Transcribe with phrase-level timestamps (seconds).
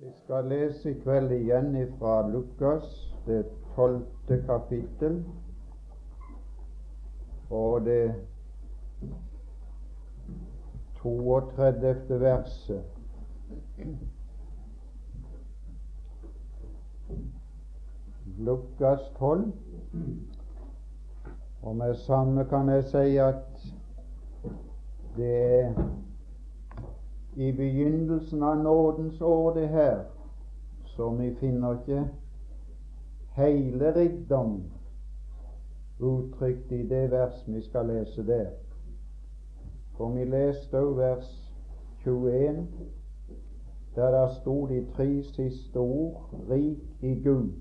[0.00, 3.40] Vi skal lese i kveld igjen fra Lukas, det
[3.74, 5.24] tolvte kapittel,
[7.50, 8.14] og det
[11.02, 12.20] 32.
[12.20, 12.84] verset.
[18.38, 19.52] Lukas 12.
[21.62, 23.72] Og med samme kan jeg si at
[25.16, 25.74] det er
[27.36, 30.04] i begynnelsen av nådens år, det her,
[30.84, 32.08] så vi finner ikke
[33.36, 34.62] hele rikdom
[36.00, 38.50] uttrykt i det vers vi skal lese der.
[39.96, 41.30] For vi leste òg vers
[42.04, 42.66] 21,
[43.96, 47.54] der det sto de tre siste ord 'rik i Gud'.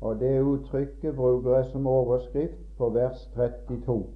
[0.00, 4.06] Og det uttrykket bruker jeg som overskrift på vers 32.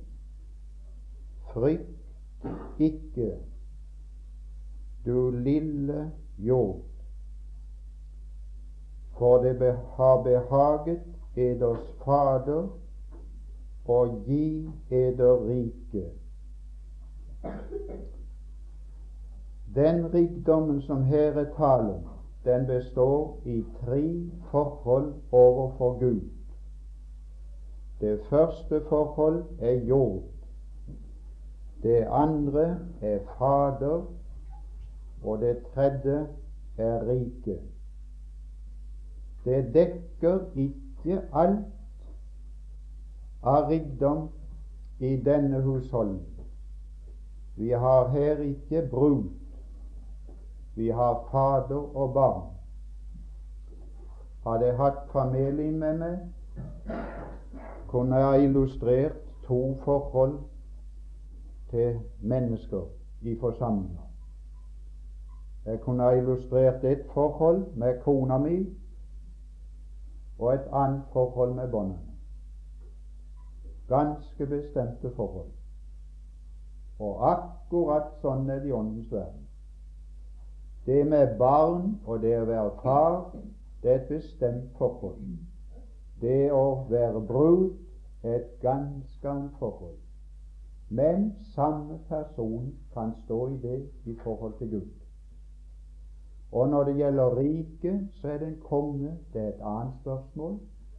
[1.53, 2.05] Frykt
[2.79, 3.37] ikke,
[5.05, 6.81] du lille jord,
[9.19, 11.01] for det har behaget
[11.37, 12.69] eders Fader
[13.87, 16.05] å gi eder rike.
[19.75, 22.11] Den rikdommen som her er tale om,
[22.45, 26.31] den består i tre forhold overfor Gud.
[28.01, 30.23] Det første forhold er jord.
[31.83, 34.05] Det andre er Fader,
[35.25, 36.27] og det tredje
[36.77, 37.61] er riket.
[39.45, 41.65] Det dekker ikke alt
[43.43, 44.29] av rikdom
[44.99, 46.21] i denne husholden.
[47.57, 49.25] Vi har her ikke brud,
[50.75, 52.51] vi har fader og barn.
[54.47, 56.19] Hadde jeg hatt familien med meg,
[57.89, 60.39] kunne jeg illustrert to forhold
[61.71, 62.83] til mennesker
[63.23, 64.14] i forsamlinger.
[65.67, 68.57] Jeg kunne ha illustrert et forhold med kona mi
[70.39, 72.13] og et annet forhold med båndene.
[73.89, 75.51] Ganske bestemte forhold.
[76.99, 79.47] Og akkurat sånn er det i Åndens verden.
[80.87, 83.17] Det med barn og det å være far,
[83.83, 85.21] det er et bestemt forhold.
[86.21, 87.71] Det å være brud
[88.23, 89.97] er et ganske annet forhold.
[90.89, 95.04] Men samme person kan stå i det i forhold til Gud.
[96.55, 99.19] Og når det gjelder riket, så er det en konge.
[99.33, 100.59] Det er et annet spørsmål.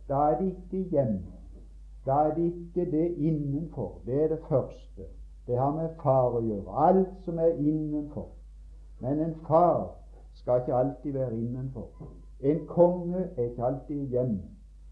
[0.09, 1.21] Da er det ikke hjemme.
[2.05, 4.01] Da er det ikke det innenfor.
[4.05, 5.03] Det er det første.
[5.47, 6.75] Det har med far å gjøre.
[6.87, 8.27] Alt som er innenfor.
[8.99, 9.95] Men en far
[10.33, 11.87] skal ikke alltid være innenfor.
[12.41, 14.43] En konge er ikke alltid hjemme.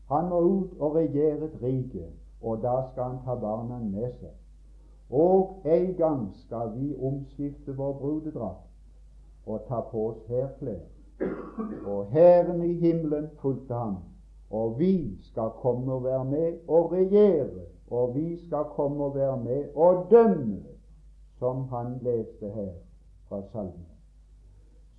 [0.07, 2.07] Han må ut og regjere et rike,
[2.41, 4.31] og da skal han ta barna med seg.
[5.09, 8.72] Og en gang skal vi omskifte vår brudedrakt
[9.45, 10.81] og ta på oss hærklær.
[11.85, 13.95] Og Herren i himmelen fulgte ham,
[14.49, 17.49] og vi skal komme og være med og regjere,
[17.91, 20.63] og vi skal komme og være med og dømme,
[21.39, 22.71] som han leste her
[23.29, 23.87] fra salmen.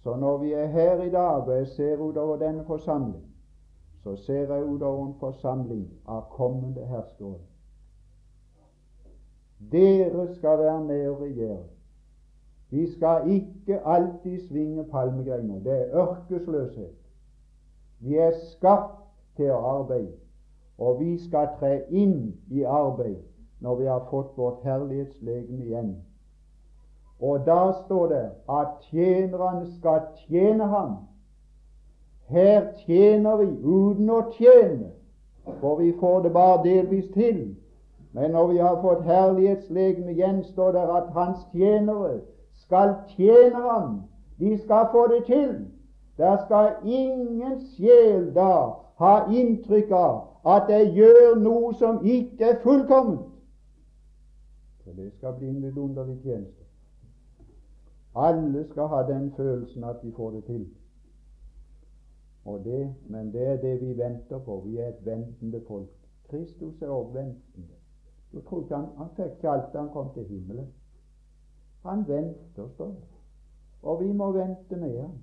[0.02, 3.24] Så når vi er her i dag, og jeg ser utover denne forsamling,
[4.02, 7.38] så ser jeg utover en forsamling av kommende herskere.
[9.72, 11.62] Dere skal være med og regjere.
[12.74, 15.58] Vi skal ikke alltid svinge palmegreiner.
[15.64, 16.96] Det er ørkesløshet.
[18.00, 19.04] Vi er skapt
[19.36, 20.16] til å arbeide,
[20.78, 23.20] og vi skal tre inn i arbeid
[23.62, 25.94] når vi har fått vårt herlighetslegeme igjen.
[27.22, 30.98] Og da står det at tjenerne skal tjene ham.
[32.26, 34.90] Her tjener vi uten å tjene,
[35.62, 37.44] for vi får det bare delvis til.
[38.12, 42.18] Men når vi har fått herlighetslegeme igjen, står det at hans tjenere
[42.64, 44.02] skal tjene ham.
[44.38, 45.66] De skal få det til.
[46.16, 48.50] Der skal ingen sjel da
[49.02, 53.32] ha inntrykk av at jeg gjør noe som ikke er fullkomment.
[54.84, 56.64] For det skal bli en vidunderlig tjeneste.
[58.14, 60.66] Alle skal ha den følelsen at de får det til.
[62.64, 64.60] Det, men det er det vi venter på.
[64.66, 65.90] Vi er et ventende folk.
[66.28, 67.74] Kristus er også ventende.
[68.32, 70.66] Du tror ikke han, han fikk ikke alt da han kom til himmelen.
[71.84, 72.94] Han venter, står.
[73.82, 75.18] Og vi må vente med ham.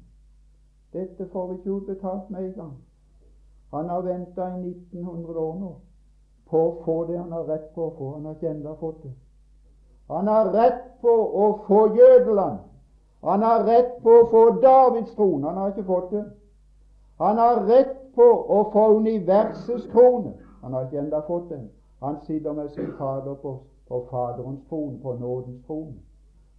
[0.94, 2.74] Dette får vi ikke utbetalt med en gang.
[3.72, 5.72] Han har venta i 1900 år nå
[6.52, 8.10] på å få det han har rett på å få.
[8.18, 9.14] Han har ikke ennå fått det.
[10.12, 11.14] Han har rett på
[11.44, 12.60] å få Jødeland.
[13.24, 15.48] Han har rett på å få Davids trone.
[15.48, 16.26] Han har ikke fått det.
[17.24, 20.34] Han har rett på å få universets trone.
[20.62, 21.70] Han har ikke ennå fått den.
[22.02, 26.11] Han sitter med sin Fader på, på Faderens trone, på nådens trone.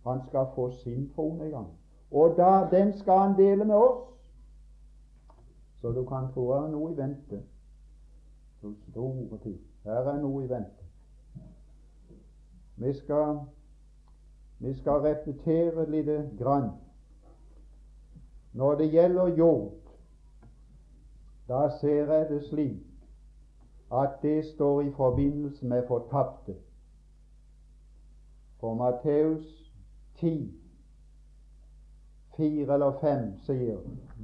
[0.05, 1.67] Han skal få sin trone en gang.
[2.11, 4.09] Og da, den skal han dele med oss.
[5.81, 7.43] Så du kan tro det er noe i vente.
[8.61, 9.59] Så store tid.
[9.85, 10.85] Her er noe i vente.
[12.77, 13.41] Vi skal,
[14.59, 16.71] vi skal repetere lite grann.
[18.53, 19.73] Når det gjelder jord,
[21.49, 22.89] da ser jeg det slik
[23.93, 26.55] at det står i forbindelse med fortapte.
[28.61, 29.62] For Matteus
[30.23, 30.53] 10,
[32.37, 33.81] 4 eller fem, sier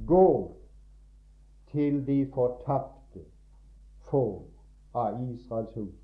[0.07, 0.27] Gå
[1.71, 3.25] til de fortapte
[4.09, 4.23] få
[4.93, 5.97] av Israels hus.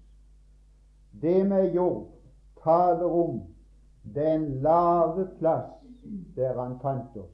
[1.21, 2.11] Det med jord
[2.63, 3.39] taler om
[4.15, 5.71] den lave plass
[6.35, 7.31] der han fant oss.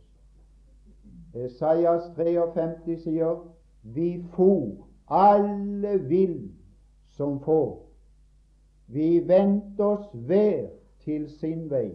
[1.33, 3.41] Esaias 53 sier
[3.81, 6.51] vi for alle vill
[7.17, 7.79] som får.
[8.87, 10.69] Vi vendte oss hver
[11.03, 11.89] til sin vei.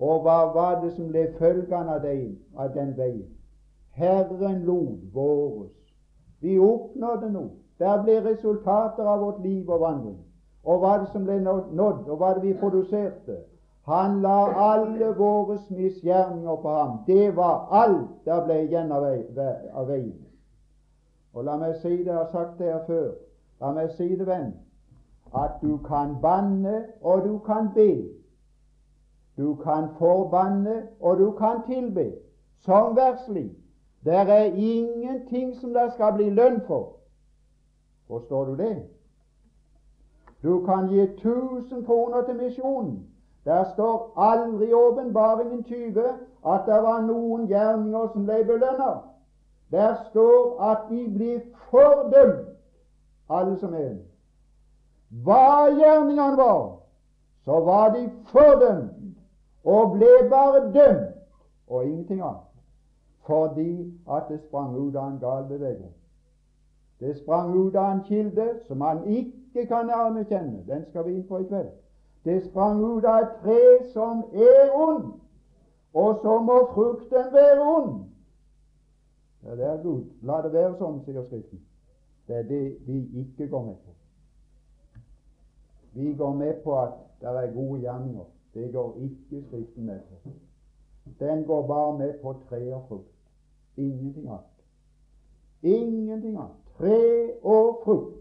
[0.00, 3.28] Og hva var det som ble følgene av den, av den veien?
[3.92, 5.76] Herren lot våres.
[6.40, 7.50] Vi oppnådde noe.
[7.80, 10.18] Der ble resultater av vårt liv og vandring.
[10.64, 13.38] Og hva det som ble nådd, og hva det vi produserte?
[13.88, 14.38] Han la
[14.72, 16.98] alle våre misgjerninger på ham.
[17.06, 19.06] Det var alt der ble igjen av,
[19.88, 20.18] veien.
[21.34, 23.10] Og la meg si det, jeg har sagt det her før.
[23.60, 24.52] La meg si det, venn,
[25.34, 28.19] at du kan banne, og du kan be.
[29.40, 32.12] Du kan forbanne, og du kan tilbe,
[32.58, 33.56] som verslig.
[34.04, 36.92] Der er ingenting som det skal bli lønn for.
[38.06, 38.82] Forstår du det?
[40.42, 43.06] Du kan gi 1000 kroner til misjonen.
[43.44, 46.04] Der står aldri i åpenbaringen 20
[46.46, 49.00] at det var noen gjerninger som ble belønnet.
[49.70, 51.40] Der står at de blir
[51.70, 52.48] fordømt,
[53.30, 54.00] alle som en.
[55.24, 56.76] Hva gjerningene var,
[57.44, 58.99] så var de fordømt
[59.64, 61.16] og ble bare dømt
[61.68, 62.46] og ingenting annet.
[63.26, 66.00] Fordi at det sprang ut av en gal bevegelse.
[67.00, 70.64] Det sprang ut av en kilde som han ikke kan anerkjenne.
[70.66, 71.70] Den skal vi inn på i kveld.
[72.24, 75.12] Det sprang ut av et tre som er ond,
[75.94, 77.94] og så må frukten være ond.
[79.44, 80.04] Ja, det er Gud.
[80.22, 81.62] La det være sånn, sier Skriften.
[82.28, 83.94] Det er det vi ikke går med på.
[85.92, 88.28] Vi går med på at det er gode gjerninger.
[88.54, 90.30] Det går ikke Skriften med på.
[91.20, 93.12] Den går bare med på tre og frukt.
[93.76, 94.40] Ingenting annet.
[95.62, 96.56] Ingenting annet.
[96.78, 98.16] Tre og frukt.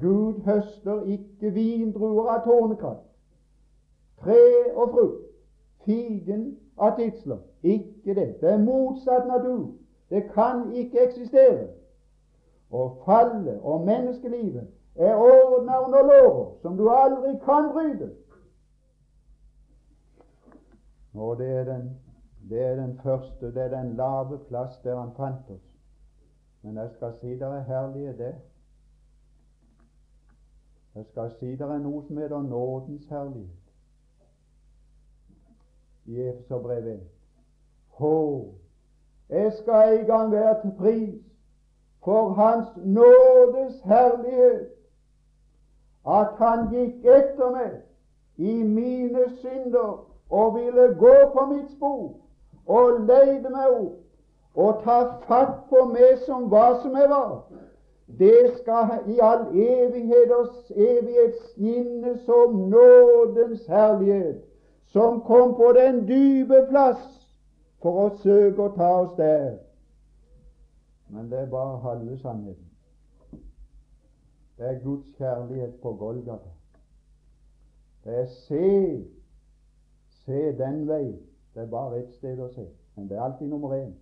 [0.00, 3.08] Gud høster ikke vindruer av tårnekraft.
[4.20, 5.26] Tre og frukt.
[5.84, 7.38] Figen av tidsler.
[7.62, 8.40] Ikke det.
[8.40, 9.72] Det er motsatt natur.
[10.10, 11.68] Det kan ikke eksistere.
[12.70, 18.10] Og fallet og menneskelivet er ordna under lover som du aldri kan bryte.
[21.14, 22.00] Og det er, den,
[22.50, 25.68] det er den første, det er den lave plass der han fant oss.
[26.62, 28.34] Men jeg skal si dere herlige det.
[30.94, 33.58] Jeg skal si dere noe som heter nådens herlighet.
[36.04, 37.00] I Efeserbrevet 1.
[37.88, 38.54] Hå,
[39.28, 41.22] jeg skal en gang være til pris
[42.04, 44.68] for Hans nådes herlighet,
[46.06, 47.76] at Han gikk etter meg
[48.36, 52.14] i mine synder og ville gå på mitt spor
[52.66, 53.98] og leide meg opp
[54.54, 54.96] og ta
[55.28, 57.36] fatt på meg som hva som jeg var.
[58.18, 64.42] Det skal i all evigheters evighet skinne som nådens herlighet,
[64.92, 67.04] som kom på den dype plass
[67.82, 69.56] for å søke å ta oss der.
[71.12, 72.68] Men det er bare halve sannheten.
[74.58, 76.52] Det er Guds kjærlighet på Golgata.
[78.04, 78.68] Det er se
[80.26, 81.18] Se den vei.
[81.54, 82.64] Det er bare ett sted å se,
[82.96, 83.92] men det er alltid nummer én.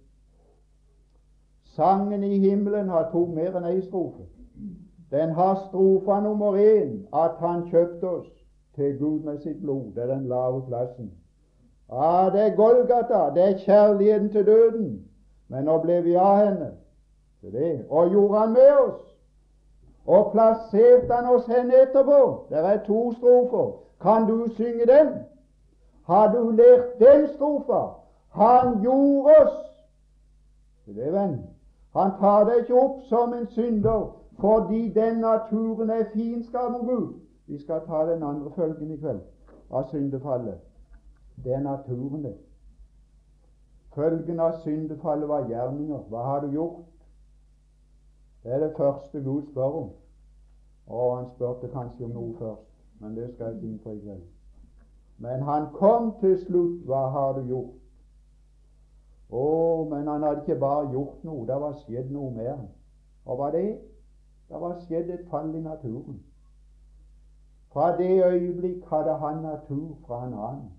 [1.74, 4.26] Sangen i himmelen har to mer enn ei strofe.
[5.10, 8.28] Den har strofa nummer én at Han kjøpte oss
[8.74, 9.92] til Gud med sitt blod.
[9.94, 11.10] Det er den lave plassen.
[11.90, 13.34] Ja, det er Golgata.
[13.34, 15.08] Det er kjærligheten til døden.
[15.48, 16.70] Men nå ble vi av henne.
[17.42, 17.84] Det.
[17.88, 19.16] Og gjorde Han med oss.
[20.06, 22.46] Og plasserte Han oss henne etterpå.
[22.50, 23.72] Det er to strofer.
[24.00, 25.08] Kan du synge den?
[26.10, 27.80] Har du lært den strofa?
[28.28, 29.58] Han gjorde oss
[30.86, 31.36] det, venn.
[31.94, 34.08] Han tar deg ikke opp som en synder
[34.40, 37.12] fordi den naturen er fiendskap mot Gud.
[37.46, 39.20] Vi skal ta den andre følgen i kveld
[39.70, 40.58] av syndefallet.
[41.44, 42.34] Det er naturen, det.
[43.94, 46.02] Følgen av syndefallet var gjerninger.
[46.08, 46.90] Hva har du gjort?
[48.42, 49.88] Det er det første Gud spør om.
[50.86, 54.02] Og han spurte kanskje om noe først, men det skal jeg ikke inn på i
[54.02, 54.28] kveld.
[55.20, 56.80] Men han kom til slutt.
[56.88, 57.76] Hva har du gjort?
[59.30, 59.44] Å,
[59.90, 62.66] men han hadde ikke bare gjort noe, det var skjedd noe med ham.
[63.28, 63.68] Og hva det?
[64.50, 66.18] Det var skjedd et fall i naturen.
[67.70, 70.72] Fra det øyeblikk hadde han natur fra en annen.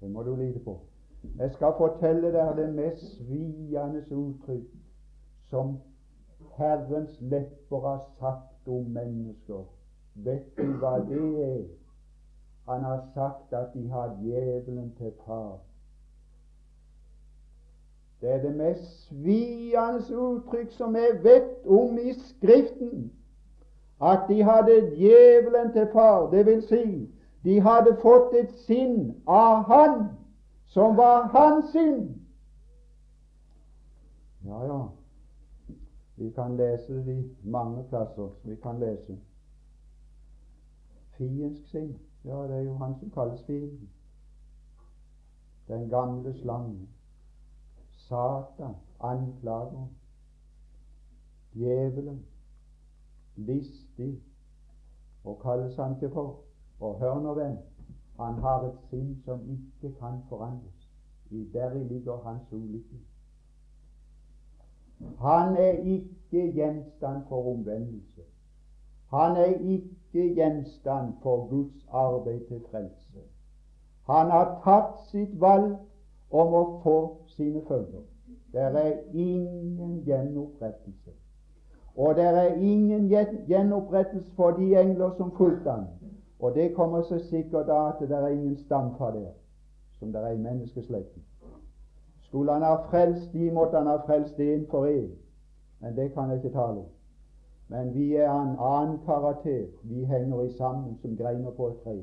[0.00, 0.78] Det må du lide på.
[1.38, 4.72] Jeg skal fortelle deg det mest sviende uttrykk
[5.50, 5.76] som
[6.56, 9.68] Herrens lepper har sagt om mennesker.
[10.14, 11.62] Vet du hva det er?
[12.68, 15.58] Han har sagt at de har djevelen til far.
[18.20, 23.12] Det er det mest sviende uttrykk som jeg vet om i Skriften.
[24.02, 26.30] At de hadde djevelen til far.
[26.30, 27.10] Det vil si,
[27.44, 30.08] de hadde fått et sinn av Han
[30.66, 32.22] som var hans sinn.
[34.44, 34.88] Ja, ja,
[36.16, 38.30] vi kan lese det i mange plasser.
[38.44, 39.18] Vi kan lese
[41.16, 41.92] fiendsk sinn.
[42.24, 43.90] Ja, det er jo han som kalles fienden.
[45.68, 46.88] Den gamle slangen.
[47.90, 49.86] Satan, anklager.
[51.54, 52.26] Djevelen,
[53.36, 54.22] listig,
[55.24, 56.38] og kalles han til for.
[56.80, 57.58] Og hør nå, venn,
[58.18, 60.88] han har et sinn som ikke kan forandres.
[61.30, 63.00] I Deri ligger hans ulykke.
[65.18, 68.22] Han er ikke gjenstand for omvendelse.
[69.10, 73.24] Han er ikke gjenstand for Guds arbeid til frelse.
[74.06, 75.76] Han har tatt sitt valg
[76.30, 76.96] om å få
[77.36, 78.04] sine følger.
[78.52, 81.10] Det er ingen gjenopprettelse.
[81.96, 83.08] Og det er ingen
[83.48, 85.86] gjenopprettelse for de engler som fulgte ham.
[86.38, 89.32] Og det kommer så sikkert av at det er ingen stamfar der,
[89.98, 91.22] som det er i menneskeslekten.
[92.20, 95.10] Skulle han ha frelst de, måtte han ha frelst en for en.
[95.80, 96.90] Men det kan jeg ikke tale om.
[97.72, 99.66] Men vi er en annen karakter.
[99.82, 101.94] Vi henger i sammen som greiner på et tre.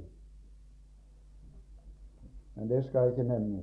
[2.56, 3.62] Men det skal jeg ikke nevne.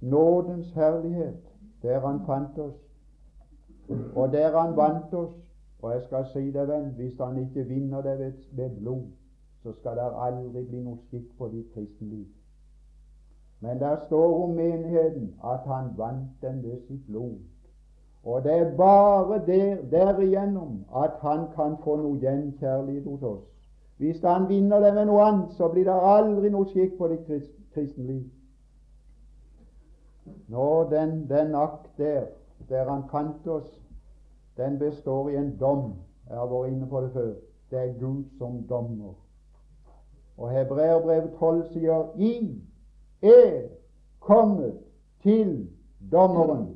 [0.00, 1.36] Nådens herlighet,
[1.82, 2.80] der han fant oss,
[4.14, 5.36] og der han vant oss,
[5.82, 9.06] og jeg skal si deg, venn, hvis han ikke vinner det ved, ved blod,
[9.62, 12.26] så skal det aldri bli noe skikk på ditt kristenliv.
[13.60, 17.38] Men der står om menigheten at han vant den ved sitt blod.
[18.24, 23.42] Og det er bare der, derigjennom at han kan få noe gjenkjærlighet hos oss.
[23.96, 27.28] Hvis han vinner det med noe annet, så blir det aldri noe skikk på ditt
[27.74, 28.24] kristenliv.
[30.48, 32.26] Nå, den, den akt der,
[32.68, 33.68] der han fant oss,
[34.56, 35.92] den består i en dom.
[36.28, 37.32] Jeg har vært inne på det før.
[37.70, 39.14] Det er Gud som dommer.
[40.36, 42.32] Og Hebreerbrevet 12 sier I
[43.22, 43.68] er
[44.20, 44.78] kommet
[45.22, 45.68] til
[46.12, 46.74] dommeren.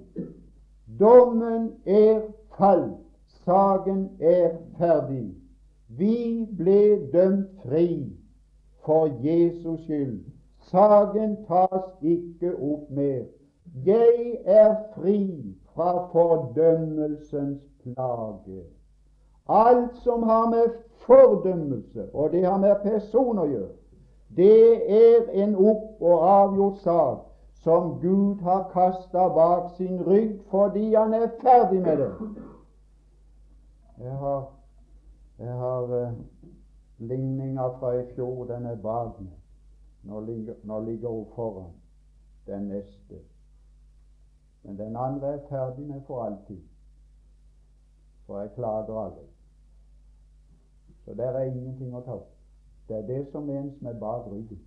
[1.01, 2.21] Dommen er
[2.57, 2.99] falt.
[3.45, 5.35] Saken er ferdig.
[5.89, 8.17] Vi ble dømt fri
[8.85, 10.19] for Jesus skyld.
[10.71, 13.25] Saken tas ikke opp mer.
[13.85, 18.65] Jeg er fri fra fordømmelsens plage.
[19.49, 20.75] Alt som har med
[21.07, 23.73] fordømmelse, og det har med person å gjøre,
[24.37, 27.28] det er en opp- og avgjort sak
[27.69, 32.13] som Gud har kasta bak sin rygg fordi han er ferdig med det.
[33.99, 34.47] Jeg har,
[35.39, 36.13] jeg har uh,
[36.99, 38.45] ligninga fra i fjor.
[38.45, 39.37] Den er bak meg.
[40.03, 41.77] Nå ligger, hun foran
[42.47, 43.21] den neste.
[44.63, 46.63] Men den andre er ferdig med for alltid
[48.29, 49.27] for jeg klager aldri.
[51.05, 52.35] Så der er ingenting å ta opp.
[52.89, 54.61] Det er det som menes med bak ryggen.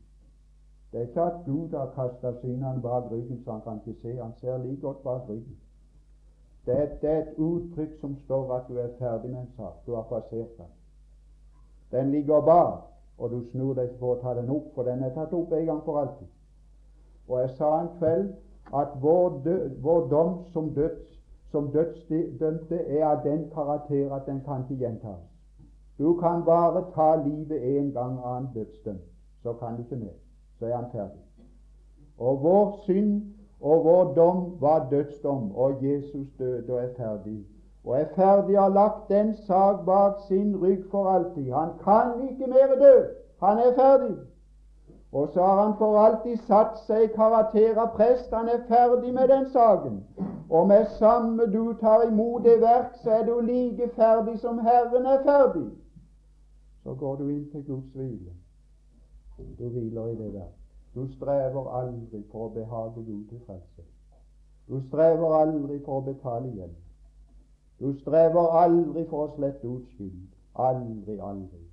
[0.92, 4.16] Det er ikke at Gud har kasta synene bak ryggen så han kan ikke se.
[4.22, 5.58] Han ser like godt bak ryggen.
[6.66, 9.86] Det er, det er, et uttrykk som står at du er ferdig med en sak.
[9.86, 10.72] Du har passert den.
[11.92, 12.82] Den ligger bak,
[13.18, 15.66] og du snur deg for å ta den opp, for den er tatt opp en
[15.66, 16.28] gang for alltid.
[17.28, 18.30] Og jeg sa en kveld
[18.78, 21.12] at vår, dø, vår dom som døds
[21.52, 25.24] som dødsdømte er av den karakter at den kan ikke gjentas.
[26.00, 29.10] Du kan bare ta livet en gang av en dødsdømt,
[29.44, 30.16] så kan du ikke mer.
[30.62, 31.22] Så er han ferdig.
[32.18, 33.22] Og vår synd
[33.62, 37.46] og vår dom var dødsdom, og Jesus døde og er ferdig.
[37.84, 41.52] Og er ferdig har lagt den sak bak sin rygg for alltid.
[41.52, 42.94] Han kan ikke mer dø.
[43.40, 44.18] Han er ferdig.
[45.12, 48.30] Og så har han for alltid satt seg i karakter av prest.
[48.34, 49.98] Han er ferdig med den saken.
[50.50, 55.06] Og med samme du tar imot det verk, så er du like ferdig som Herren
[55.06, 55.68] er ferdig.
[56.84, 58.41] Så går du inn til Guds hvile.
[59.60, 60.50] Du hviler i det der.
[60.96, 63.86] Du strever aldri for å behage Gud til frelse.
[64.68, 66.76] Du strever aldri for å betale igjen.
[67.80, 70.28] Du strever aldri for å slette ut skyld.
[70.56, 71.64] Aldri, aldri.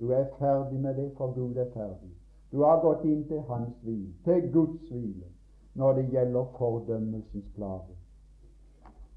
[0.00, 2.14] Du er ferdig med det, for Gud er ferdig.
[2.52, 5.28] Du har gått inn til Hans hvile, til Guds hvile.
[5.74, 7.94] når det gjelder fordømmelsens plage.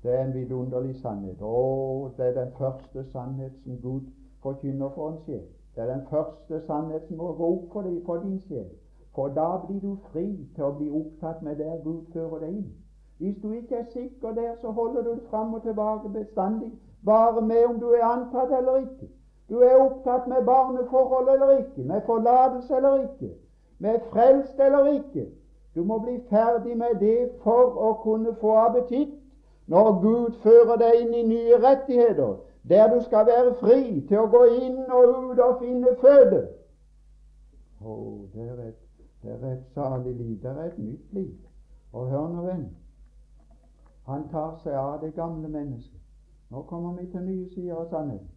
[0.03, 1.41] Det er en vidunderlig sannhet.
[1.41, 4.11] Å, det er den første sannhet som Gud
[4.43, 5.47] forkynner for en sjel.
[5.75, 8.69] Det er den første sannheten må gå opp for, deg, for din sjel.
[9.15, 12.71] For da blir du fri til å bli opptatt med der Gud fører deg inn.
[13.17, 16.71] Hvis du ikke er sikker der, så holder du det fram og tilbake bestandig,
[17.05, 19.09] bare med om du er antatt eller ikke.
[19.49, 23.33] Du er opptatt med barneforhold eller ikke, med forlatelse eller ikke,
[23.79, 25.27] med frelst eller ikke.
[25.75, 29.13] Du må bli ferdig med det for å kunne få appetitt
[29.67, 32.35] når Gud fører deg inn i nye rettigheter,
[32.69, 36.43] der du skal være fri til å gå inn og ut og finne føde.
[37.83, 38.79] Å, oh, det er et,
[39.23, 40.37] det er et salig liv.
[40.41, 41.33] Det er et nytt liv.
[41.93, 42.69] Og hør nå, venn.
[44.07, 45.99] Han tar seg av det gamle mennesket.
[46.51, 48.29] Nå kommer vi til nye sider av sannheten.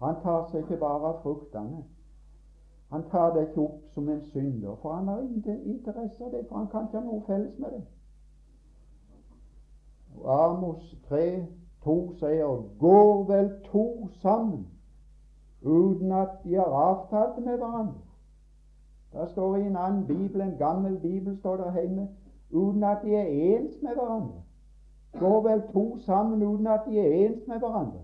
[0.00, 1.84] Han tar seg ikke bare av fruktene.
[2.90, 6.44] Han tar det ikke opp som en synder, for han har ingen interesse av det,
[6.48, 7.82] for han kan ikke ha noe felles med det.
[10.24, 11.46] Amos 3,
[11.86, 14.66] 2 sier går vel to sammen
[15.62, 18.02] uten at de har avtalt med hverandre.
[19.12, 22.08] Det står i en annen bibel, en gammel bibel, står der hjemme,
[22.52, 24.42] uten at de er ens med hverandre.
[25.18, 28.02] Går vel to sammen uten at de er ens med hverandre.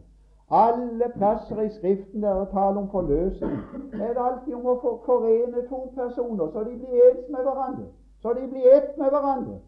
[0.51, 3.59] Alle plasser i Skriften der det taler om forløsning,
[3.93, 7.87] er det alltid om å forene to personer, så de blir ens med hverandre.
[8.23, 9.59] Så de blir ett med hverandre.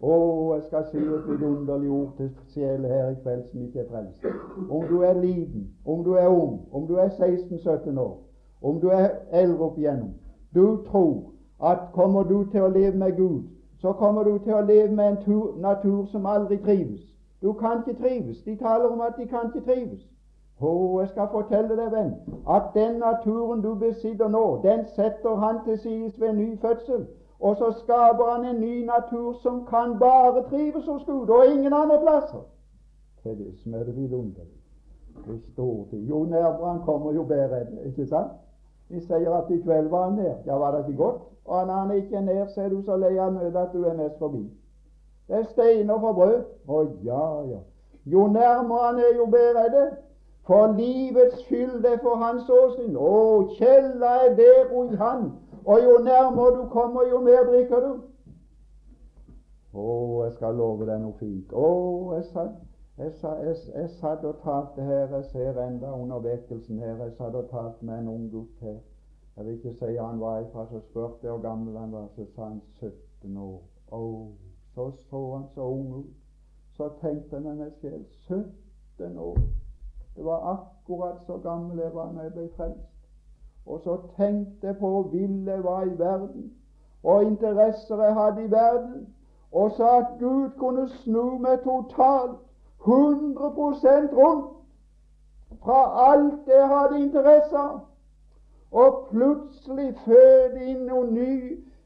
[0.00, 0.12] Å,
[0.54, 4.24] jeg skal si et vidunderlig ord til sjelen her i kveld som ikke er frelst.
[4.70, 8.16] Om du er liten, om du er ung, om du er 16-17 år,
[8.62, 9.10] om du er
[9.42, 10.14] eldre opp igjennom,
[10.54, 11.32] du tror
[11.72, 13.42] at kommer du til å leve med Gud,
[13.80, 17.04] så kommer du til å leve med en tur, natur som aldri trives.
[17.42, 18.42] Du kan ikke trives.
[18.44, 20.00] De taler om at de kan ikke trives.
[20.60, 22.10] Å, jeg skal fortelle deg, venn,
[22.48, 27.06] at den naturen du besitter nå, den setter han til side ved ny fødsel.
[27.40, 31.72] Og så skaper han en ny natur som kan bare trives hos Gud, og ingen
[31.72, 32.44] andre plasser.
[33.24, 34.60] Det er det som er det vidunderlige.
[35.52, 37.78] Står til Jo nærmere han kommer, jo bedre er det.
[37.86, 38.32] Ikke sant?
[38.88, 40.34] Vi sier at i kveld var han nær.
[40.46, 41.22] Ja, var det ikke godt?
[41.44, 43.84] Og når han ikke er nær, så er du så lei av møtet at du
[43.84, 44.50] er mest forbi.
[45.28, 46.40] Det er steiner for brød.
[46.68, 47.60] Å ja, ja.
[48.06, 49.88] Jo nærmere han er, jo bedre er det.
[50.46, 52.96] For livets skyld er for hans åsyn.
[52.96, 55.30] Å, kjella er der i han
[55.66, 57.92] og jo nærmere du kommer, jo mer drikker du.
[59.72, 59.86] Å,
[60.24, 61.52] jeg skal love deg noe fint.
[61.52, 61.66] Å,
[62.16, 62.56] jeg satt,
[62.98, 67.36] jeg, jeg, jeg satt og talte her, jeg ser enda under vekkelsen her, jeg satt
[67.38, 68.80] og talte med en ung gutt her.
[69.36, 72.26] Jeg vil ikke si han var ifra, så spurte jeg hvor gammel han var, så
[72.34, 73.60] sa han 17 år.
[73.94, 74.02] Å,
[74.74, 76.10] så så han så ung ut.
[76.76, 79.38] Så tenkte jeg med meg selv 17 år.
[80.16, 82.99] Det var akkurat så gammel jeg var da jeg ble frelst.
[83.66, 86.52] Og så tenkte jeg på vill jeg var i verden,
[87.02, 89.06] og interesser jeg hadde i verden,
[89.52, 92.38] og sa at Gud kunne snu meg totalt
[92.86, 94.56] 100% rundt
[95.62, 97.80] fra alt jeg hadde interesse av,
[98.70, 101.34] og plutselig føde inn noen ny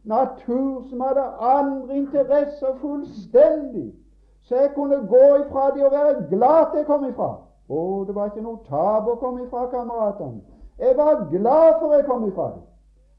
[0.04, 3.94] natur som hadde andre interesser fullstendig,
[4.42, 7.30] så jeg kunne gå ifra det og være glad til jeg kom ifra.
[7.68, 10.42] Å, det var ikke noe tap å komme ifra, kameratene.
[10.78, 12.62] Jeg var glad for jeg kom ifra dem.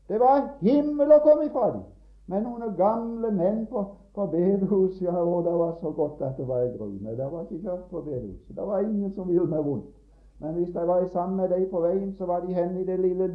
[0.10, 1.84] Det var himmel å komme ifra dem.
[2.28, 3.84] Men noen gamle menn på,
[4.16, 7.00] på bedehuset ja, det var så godt at det var i grunn.
[7.06, 8.56] Det var ikke kjørt på bedehuset.
[8.56, 9.94] Det var ingen som ville meg vondt.
[10.40, 13.00] Men hvis jeg var sammen med dem på veien, så var de hen i det
[13.00, 13.28] lille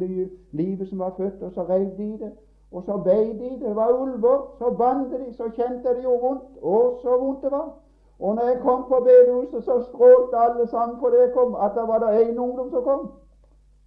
[0.51, 2.31] livet som var født, og så rev de det.
[2.71, 3.49] Og så beit de.
[3.65, 4.55] Det var ulver.
[4.57, 6.57] Så bandt de, så kjente de jo vondt.
[6.61, 7.69] Og så vondt det var.
[8.19, 11.87] Og når jeg kom på bedehuset, så strålte alle sammen fordi det kom, at det
[11.87, 13.11] var det én ungdom som kom.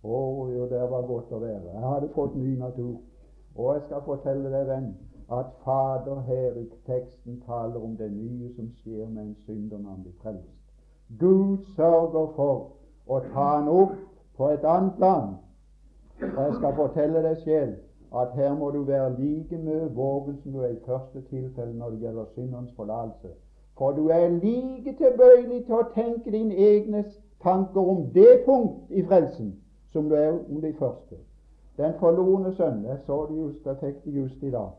[0.05, 1.73] Å, jo, det var godt å være.
[1.73, 2.97] Jeg hadde fått ny natur.
[3.57, 4.90] Og jeg skal fortelle deg, venn,
[5.33, 9.90] at Fader her i teksten taler om det nye som skjer med en synder når
[9.90, 10.51] han blir frelst.
[11.21, 12.67] Gud sørger for
[13.07, 13.97] å ta han opp
[14.37, 15.38] på et annet land.
[16.21, 20.53] Og jeg skal fortelle deg selv at her må du være like mye våken som
[20.53, 23.33] du er i første tilfelle når det gjelder syndens forlatelse.
[23.79, 27.05] For du er like tilbøyelig til å tenke dine egne
[27.43, 29.55] tanker om det punkt i frelsen
[29.94, 31.16] som du er om de første.
[31.76, 34.70] Den forlorne sønn Jeg så det just, jeg fikk det just i dag.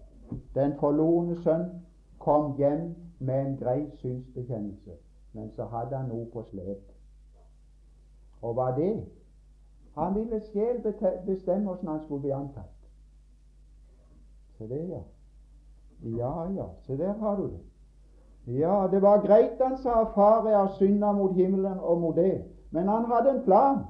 [0.55, 1.69] Den forlorne sønn
[2.19, 4.91] kom hjem med en grei synsbekjennelse,
[5.33, 6.91] men så hadde han noe på slep.
[8.41, 9.05] Og hva det?
[9.95, 10.83] Han ville selv
[11.25, 12.75] bestemme hvordan han skulle bli antatt.
[14.57, 15.01] Se det, ja.
[16.03, 17.63] Ja, ja, se der har du det.
[18.59, 22.43] Ja, det var greit, han sa, far, jeg har synda mot himmelen og mot det.
[22.71, 23.83] Men han hadde en plan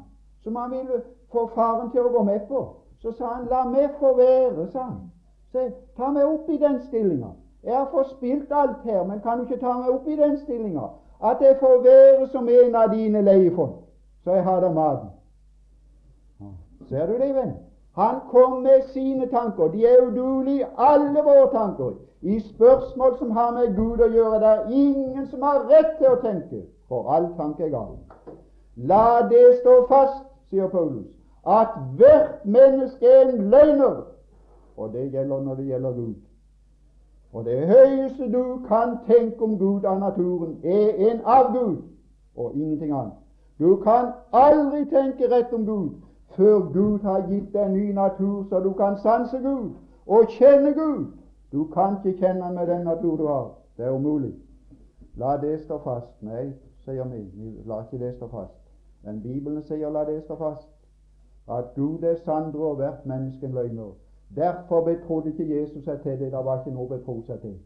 [0.43, 1.01] som han ville
[1.36, 2.65] få faren til å gå med på.
[3.02, 5.02] Så sa han, 'La meg få være', sa han.
[5.52, 7.32] Se, ta meg opp i den stillinga.
[7.63, 10.88] Jeg har forspilt alt her, men kan du ikke ta meg opp i den stillinga?
[11.24, 13.78] At jeg får være som en av dine leiefolk,
[14.24, 15.10] så jeg har da maten.
[16.89, 17.54] Ser du det, venn?
[17.95, 19.67] Han kom med sine tanker.
[19.67, 21.93] De er udugelige, alle våre tanker.
[22.21, 26.12] I spørsmål som har med Gud å gjøre, det er ingen som har rett til
[26.12, 27.95] å tenke, for all tanke er gal.
[28.76, 31.08] La det stå fast, sier Paulus,
[31.47, 34.05] at hvert menneske er en løgner.
[34.77, 36.13] Og det gjelder når det gjelder Gud.
[37.34, 41.77] Og det høyeste du kan tenke om Gud av naturen, er en avgud
[42.36, 43.13] og ingenting annet.
[43.60, 45.89] Du kan aldri tenke rett om Gud
[46.36, 49.71] før Gud har gitt deg en ny natur, så du kan sanse Gud
[50.05, 51.05] og kjenne Gud.
[51.51, 53.51] Du kan ikke kjenne med den natur du har.
[53.77, 54.34] Det er umulig.
[55.15, 56.12] La det stå fast.
[56.21, 56.51] Nei,
[56.84, 58.58] sier vi la ikke det stå fast.
[59.03, 60.74] Men Bibelen sier la det stå fast.
[61.47, 63.91] At Gud er sandre og hvert menneske en løgner.
[64.36, 66.31] Derfor betrodde ikke Jesus seg til det.
[66.31, 67.58] Det var ikke noe å betro seg til.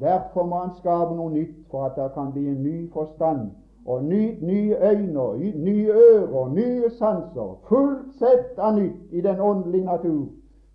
[0.00, 3.50] Derfor må han skape noe nytt for at det kan bli en ny forstand
[3.86, 7.58] og ny, nye øyne, nye ører, nye sanser.
[7.68, 10.26] Fullt sett av nytt i den åndelige natur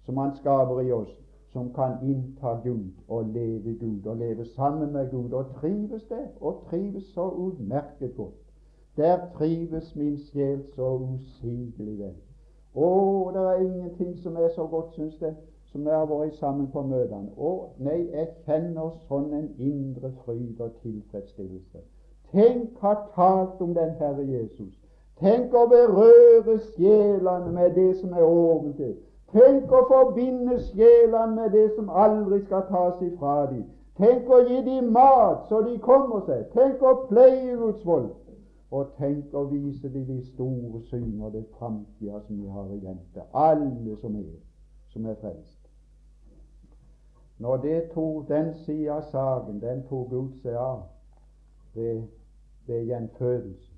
[0.06, 1.12] som han skaper i oss,
[1.54, 6.26] som kan innta Gud og leve Gud og leve sammen med Gud og trives det,
[6.42, 8.40] og trives så utmerket godt.
[8.98, 12.16] Der trives min sjel så usigelig vel.
[12.76, 12.90] Å,
[13.34, 15.34] det er ingenting som er så godt, syns jeg,
[15.72, 17.32] som når jeg har vært sammen på møtene.
[17.38, 21.82] Å, nei, jeg kjenner sånn en indre fryd og tilfredsstillelse.
[22.32, 24.74] Tenk ha talt om den Herre Jesus.
[25.20, 28.94] Tenk å berøre sjelene med det som er ordentlig.
[29.34, 33.66] Tenk å forbinde sjelene med det som aldri skal tas ifra dem.
[34.00, 36.46] Tenk å gi dem mat så de kommer seg.
[36.54, 38.14] Tenk å pleie Guds folk.
[38.72, 43.24] Og tenk å vise de de store syner, det framtida som vi har igjen til
[43.34, 44.36] alle som er,
[44.94, 45.58] som er frelst.
[47.40, 50.84] Når det tok den sida av saken, den tok Gud seg av
[51.74, 52.04] ved,
[52.68, 53.74] ved gjenfødelse,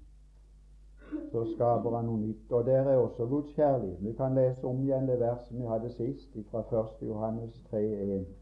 [1.32, 2.52] så skaper han noe nytt.
[2.52, 4.04] Og der er også Guds kjærlighet.
[4.04, 7.08] Vi kan lese om igjen det verset vi hadde sist, fra 1.
[7.08, 8.41] Johannes 3,1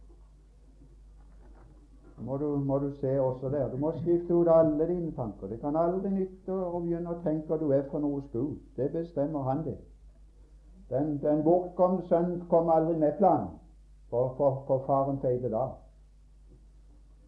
[2.25, 3.69] må du, må du se også der.
[3.69, 5.47] Du må skifte ut alle dine tanker.
[5.47, 8.57] Det kan aldri nytte å begynne å tenke at du er for noe Gud.
[8.77, 9.77] Det bestemmer han det.
[10.89, 13.53] Den, den bortkomne sønnen kom aldri med planen,
[14.09, 15.67] for, for, for faren feide da.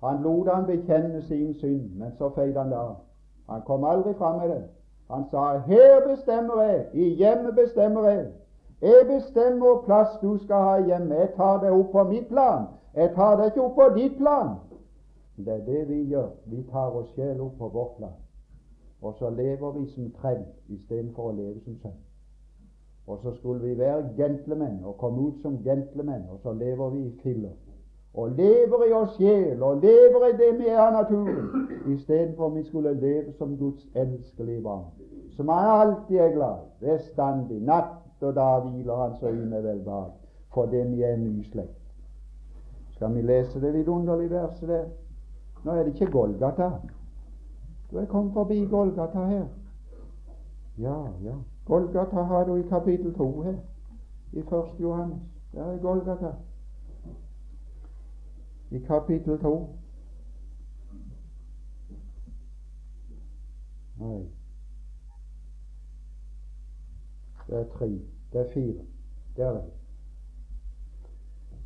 [0.02, 2.86] Han lot han bekjenne sin synd, men så feide han da.
[3.50, 4.64] Han kom aldri fram med det.
[5.12, 8.32] Han sa 'Her bestemmer jeg, i hjemmet bestemmer jeg'.
[8.82, 11.16] Jeg bestemmer plass du skal ha hjemme.
[11.16, 12.66] Jeg tar deg opp på mitt plan.
[12.96, 14.56] Jeg tar deg ikke opp på ditt plan.
[15.38, 16.30] Det er det vi gjør.
[16.46, 18.20] Vi tar oss sjel opp på vårt land.
[19.02, 21.98] Og så lever vi som trell istedenfor å leve som sønn.
[23.08, 27.02] Og så skulle vi være gentlemen og komme ut som gentlemen, og så lever vi
[27.08, 27.56] i filler.
[28.13, 31.50] Og lever i oss sjel, og lever i det vi er av naturen,
[31.96, 34.86] istedenfor vi skulle leve som Guds elskelige barn,
[35.36, 37.62] som han alltid er glad i, bestandig.
[37.62, 40.12] Natt og dag hviler hans øyne velbehag,
[40.54, 41.80] fordi vi er en ny slekt.
[42.96, 44.84] Skal vi lese det vidunderlige verset der?
[45.63, 46.71] Nå er det ikke Golgata.
[47.91, 49.45] Du er kommet forbi Golgata her.
[50.78, 51.36] Ja, ja.
[51.65, 53.58] Golgata har du i kapittel 2 her,
[54.32, 54.45] i 1.
[54.80, 55.19] Johannes.
[55.54, 56.32] Der er Golgata.
[58.71, 59.76] I kapittel 2.
[64.00, 64.26] Nei.
[67.47, 67.89] Det er tre.
[68.34, 68.86] Det er fire.
[69.36, 69.81] Der er det.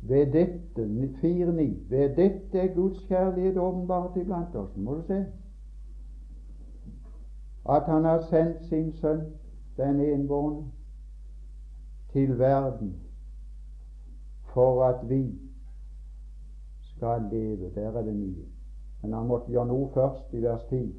[0.08, 0.82] Ved dette
[1.22, 1.90] 4.9.
[1.90, 4.76] Ved dette er Guds kjærlighet åpenbart iblant oss.
[4.76, 5.26] Må du se.
[7.68, 9.20] At Han har sendt sin Sønn,
[9.76, 10.66] den enbårne,
[12.12, 12.96] til verden
[14.54, 15.38] for at vi
[16.82, 17.70] skal leve.
[17.74, 18.44] Der er det nye.
[19.02, 20.94] Men han måtte gjøre noe først, i vers 10.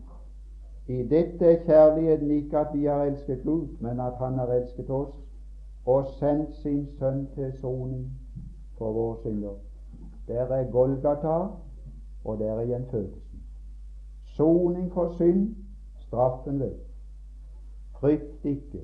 [0.88, 4.90] I dette er kjærligheten ikke at vi har elsket Gud, men at Han har elsket
[4.90, 5.16] oss
[5.86, 8.27] og sendt sin Sønn til soning
[8.78, 9.54] for våre synder.
[10.28, 11.48] Der er Golgata,
[12.26, 13.42] og der er gjenfødelsen.
[14.24, 15.56] Soning for synd,
[15.96, 16.74] straffen ved.
[17.92, 18.82] Frykt ikke.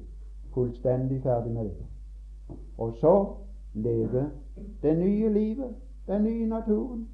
[0.53, 1.85] Fullstendig ferdig med det.
[2.77, 3.33] Og så
[3.73, 4.31] leve
[4.81, 5.75] det nye livet,
[6.07, 7.09] den nye naturen,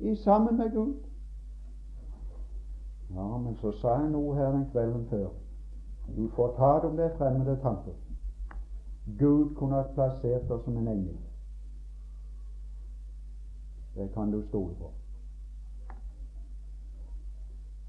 [0.00, 0.94] i sammen med Gud.
[3.14, 5.28] Ja, men så sa jeg noe her den kvelden før.
[6.16, 7.92] Du får ta det om det er fremmede tanker.
[9.18, 11.16] Gud kunne ha plassert oss som en engel.
[13.94, 14.90] Det kan du stole på.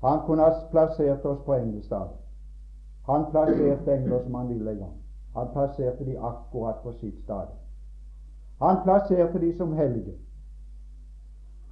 [0.08, 2.18] Han kunne ha plassert oss på engelstaden.
[3.06, 4.94] Han plasserte engler som han ville en.
[5.36, 7.48] Han plasserte de akkurat på sitt sted.
[8.62, 10.13] Han plasserte de som hellige.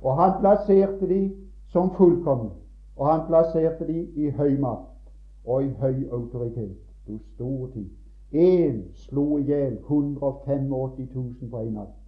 [0.02, 1.36] Og han plasserte de
[1.68, 2.50] som fullkomne.
[2.96, 5.12] Og han plasserte de i høy makt
[5.46, 6.78] og i høy autoritet.
[7.08, 7.90] Du store tid.
[8.34, 12.03] Én slo i hjel 185 000 på en natt.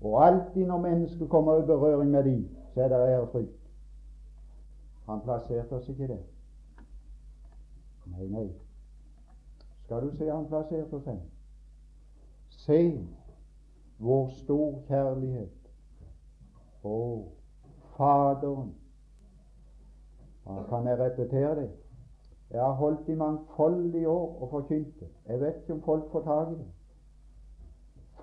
[0.00, 3.60] Og alltid når mennesket kommer i berøring med dem, så er det ærefrykt.
[5.06, 6.22] Han plasserte oss ikke der.
[8.06, 8.48] Nei, nei.
[9.84, 11.20] Skal du se han plasserte oss hen?
[12.48, 12.80] Se
[13.98, 15.72] vår stor kjærlighet.
[16.84, 16.96] Å,
[17.96, 18.74] Faderen.
[20.46, 21.70] Han kan jeg repetere det?
[22.50, 25.08] Jeg har holdt i mangfoldige år og forkynt det.
[25.28, 26.70] Jeg vet ikke om folk får tak i det.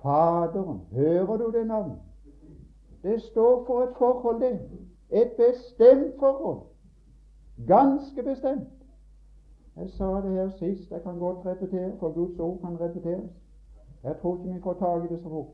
[0.02, 0.80] Faderen.
[0.92, 1.96] Hører du det navnet?
[3.02, 4.60] Det står for et forhold, det.
[5.10, 6.60] Et bestemt forhold.
[7.66, 8.68] Ganske bestemt.
[9.76, 10.90] Jeg sa det her sist.
[10.90, 13.30] Jeg kan godt repetere, for Guds ord kan repeteres.
[14.04, 15.46] Jeg tror ikke vi får tak i det så fort.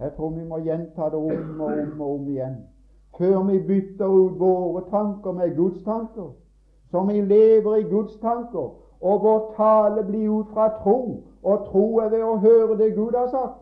[0.00, 2.56] Jeg tror vi må gjenta det om og om og om igjen
[3.18, 6.30] før vi bytter ut våre tanker med Guds tanker,
[6.90, 11.98] så vi lever i Guds tanker, og vår tale blir ut fra tro, og tro
[11.98, 13.61] er ved å høre det Gud har sagt.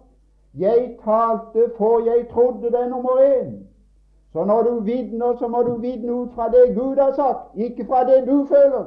[0.54, 3.66] Jeg talte for jeg trodde det er nummer én.
[4.32, 7.84] Så når du vitner, så må du vitne ut fra det Gud har sagt, ikke
[7.84, 8.84] fra det du føler.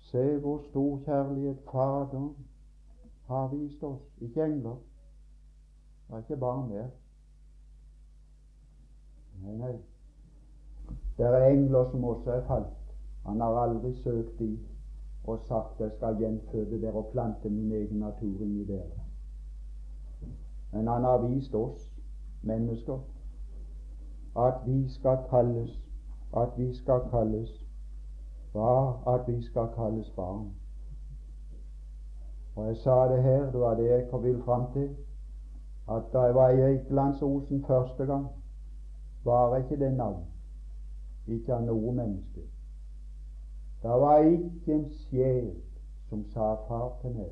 [0.00, 2.34] Se hvor stor kjærlighet Fader
[3.26, 4.02] har vist oss.
[4.20, 4.76] Ikke engler.
[6.08, 6.86] Det er ikke barn der.
[9.42, 9.76] Nei, nei.
[11.16, 12.94] Det er engler som også er falt.
[13.26, 14.58] Han har aldri søkt de
[15.24, 19.06] og sagt jeg skal gjenføde dere og plante min egen natur inni dere.
[20.72, 21.88] Men han har vist oss
[22.42, 22.98] mennesker
[24.36, 25.82] at vi skal kalles
[26.36, 27.50] at vi skal kalles
[28.52, 29.14] hva?
[29.14, 30.52] At vi skal kalles barn.
[32.56, 34.96] Og jeg sa det her, det var det jeg vil fram til,
[35.90, 38.26] at da jeg var i Eikelandsosen første gang,
[39.24, 40.24] var ikke det navn,
[41.26, 42.44] ikke av noe menneske.
[43.82, 45.50] Det var ikke en sjel
[46.08, 47.30] som sa far til meg.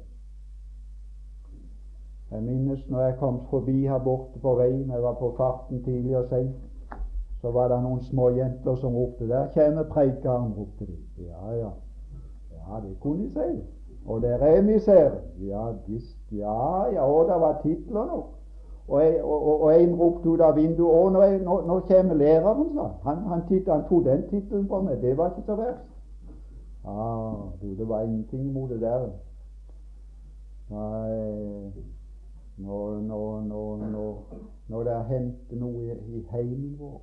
[2.31, 6.17] Jeg minnes når jeg kom forbi her borte på veien, jeg var på farten tidlig
[6.19, 6.57] og seint,
[7.41, 10.97] så var det noen små jenter som ropte 'Der kommer preikeren', ropte de.
[11.19, 11.71] Ja, ja.
[12.53, 13.65] Ja, det kunne de si.
[14.07, 16.19] Og der er vi, Ja, visst.
[16.33, 18.27] Ja, ja, og det var titler nok.
[18.89, 22.75] Og, jeg, og, og en ropte ut av vinduet 'Å, nå, nå, nå kommer læreren',
[22.75, 23.17] sa han.
[23.17, 25.03] Han, han, han tok den tittelen på meg.
[25.03, 25.87] Det var ikke så verst.
[26.85, 29.11] Ah, det var ingenting mot det der.
[30.71, 31.73] Nei,
[32.57, 34.25] når, når, når, når,
[34.69, 37.01] når det har hendt noe i, i heimen vår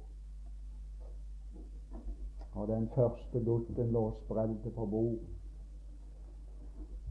[2.58, 5.38] og den første gutten lå sprellet på bordet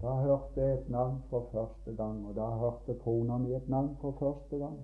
[0.02, 3.96] da hørte jeg et navn for første gang, og da hørte kona mi et navn
[4.00, 4.76] for første gang.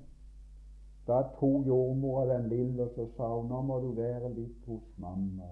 [1.07, 4.87] Da tok jordmora den lille, og så sa hun nå må du være litt hos
[4.97, 5.51] mamma.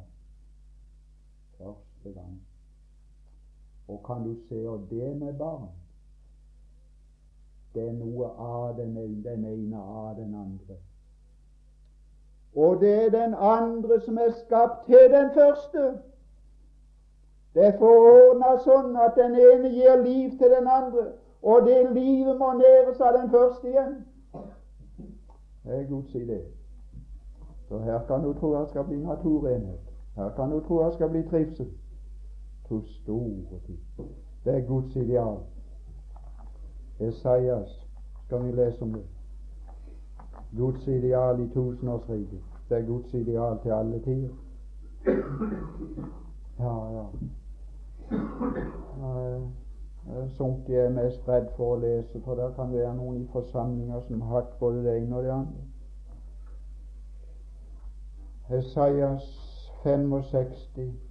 [2.03, 2.43] Første gang.
[3.89, 5.69] Og kan du se, og det med barn
[7.75, 10.77] Det er noe av den ene, den ene av den andre.
[12.57, 16.01] Og det er den andre som er skapt til den første.
[17.55, 22.39] Det er forordna sånn at den ene gir liv til den andre, og det livet
[22.39, 23.95] må næres av den første igjen.
[25.65, 26.41] Det er Guds idé.
[27.69, 29.81] Så her kan du tro det skal bli naturenhet.
[30.17, 31.71] Her kan du tro det skal bli trivsel.
[32.71, 33.79] To store ting.
[34.45, 35.39] Det er Guds ideal.
[37.01, 37.89] Esaias
[38.25, 39.03] skal vi lese om det.
[40.57, 42.41] Guds ideal i tusenårsriket.
[42.69, 44.29] Det er Guds ideal til alle tider.
[46.59, 47.05] Ja, ja.
[50.29, 54.01] Sånt jeg er mest redd for å lese, for det kan være noen i forsamlinger
[54.07, 55.63] som har hatt både det ene og det andre.
[58.59, 59.27] Esaias
[59.83, 61.10] 65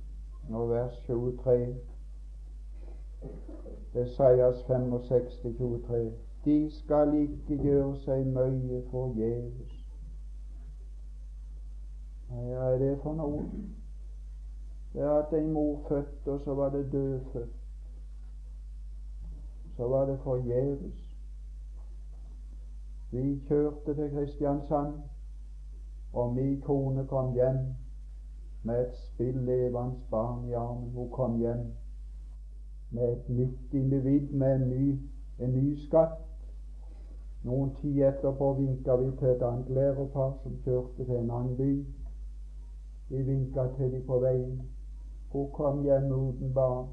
[0.54, 1.76] og vers 23.
[3.96, 6.12] Esaias 65, 23.
[6.46, 9.76] De skal ikke gjøre seg mye forgjeves.
[12.30, 13.44] Hva er det for noe?
[14.94, 17.56] Det er at en mor født, og så var det dødfødt.
[19.76, 21.04] Så var det forgjeves.
[23.12, 24.94] Vi kjørte til Kristiansand,
[26.14, 27.58] og min kone kom hjem
[28.64, 30.92] med et spillevende barn i armen.
[30.92, 31.66] Hun kom hjem
[32.92, 35.00] med et nytt individ, med en ny,
[35.40, 36.26] en ny skatt.
[37.44, 41.86] Noen tid etterpå vinka vi til et annet lærerpar som kjørte til en annen by.
[43.10, 44.62] Vi vinka til dem på veien.
[45.32, 46.88] Hun kom hjem uten barn.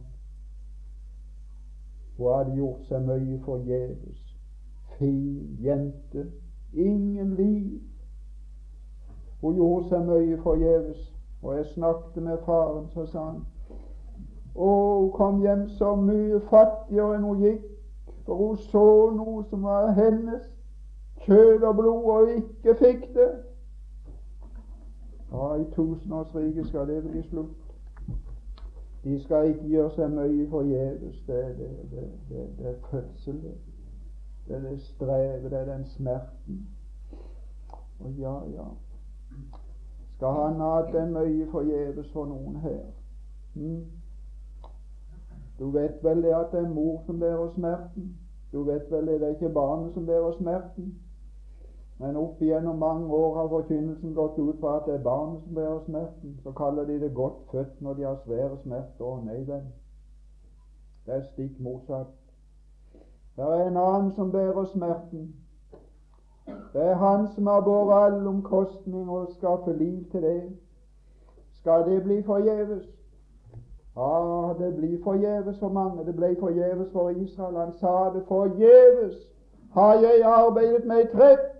[2.16, 4.22] Hun hadde gjort seg mye forgjeves.
[4.98, 6.30] Fin jente,
[6.72, 7.80] Ingen liv.
[9.40, 11.15] Hun gjorde seg mye forgjeves.
[11.42, 13.44] Og jeg snakket med faren, så sa han
[14.56, 14.68] Å,
[15.00, 17.66] hun kom hjem så mye fattigere enn hun gikk,
[18.24, 20.46] for hun så noe som var hennes
[21.26, 23.28] kjød og blod, og ikke fikk det.
[25.32, 27.62] Ja, i tusenårsriket skal det bli slutt.
[29.04, 31.20] De skal ikke gjøre seg mye forgjeves.
[31.28, 33.54] Det, det, det, det, det er fødsel, det.
[34.48, 36.66] Det er det strevet, det er den smerten.
[38.00, 38.66] Og ja, ja
[40.16, 42.84] Skal han ha hatt den mye forgjeves for noen her?
[43.54, 43.84] Hmm?
[45.58, 48.16] Du vet vel det at det er mor som bærer smerten?
[48.52, 50.94] Du vet vel det, det er ikke barnet som bærer smerten?
[51.98, 55.54] Men opp igjennom mange år har forkynnelsen gått ut på at det er barnet som
[55.54, 56.40] bærer smerten.
[56.42, 59.04] Så kaller de det godt født når de har svære smerter.
[59.04, 59.64] Å nei vel.
[61.06, 62.12] Det er stikk motsatt.
[63.36, 65.34] Det er en annen som bærer smerten.
[66.46, 70.42] Det er han som har båret all omkostning og skaffet liv til det.
[71.52, 72.84] Skal det bli forgjeves?
[73.96, 76.04] Ja, det blir forgjeves for mange.
[76.06, 77.56] Det ble forgjeves for Israel.
[77.56, 79.16] Han sa det forgjeves
[79.72, 81.56] har jeg arbeidet meg trett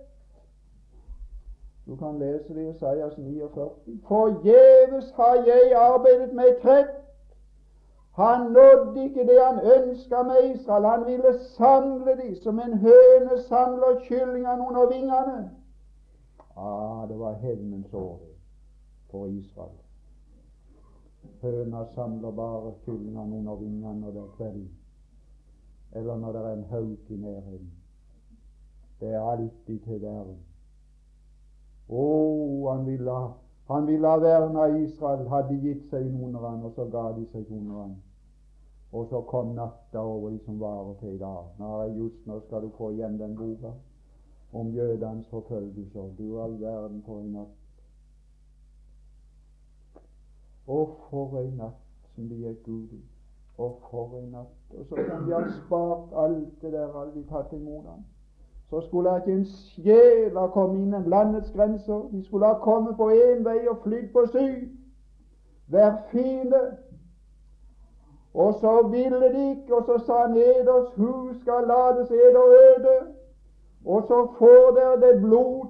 [1.87, 3.69] du kan lese det i Isaias 49.
[4.07, 6.89] Forgjeves har jeg arbeidet meg trett.
[8.17, 10.85] Han nådde ikke det han ønska med Israel.
[10.85, 15.51] Han ville samle dem som en høne samler kyllingene under vingene.
[16.57, 18.19] Ah, det var hevnens år
[19.11, 19.77] for Israel.
[21.41, 24.67] Høna samler bare kyllingene under vingene når det er kveld,
[25.95, 27.71] eller når det er en hauk i nærheten.
[28.99, 30.37] Det er alltid til verden.
[31.89, 33.11] Oh, han ville,
[33.67, 37.45] han ville ha verna Israel, hadde gitt seg under han, og så ga de seg
[37.51, 37.95] under han.
[38.91, 41.43] Og så kom natta over de som varer til i dag.
[41.59, 43.73] Nå, just nå skal du få igjen den boka
[44.53, 46.13] om jødenes forfølgelser.
[46.17, 47.55] Du all verden for en natt.
[50.67, 53.01] Og for en natt som de gikk ut i.
[53.57, 54.77] Og for en natt.
[54.77, 58.05] Og så kan de ha spart alt det der, alle de tatt imot ham
[58.69, 62.09] så skulle ikke en sjel ha kommet innen landets grenser.
[62.11, 64.67] De skulle ha kommet på én vei og flydd på syv.
[65.67, 66.61] Hver fiende.
[68.37, 72.97] Og så ville de ikke, og så sa han eders hus skal lades eder øde.
[73.85, 75.65] Og så får dere det blod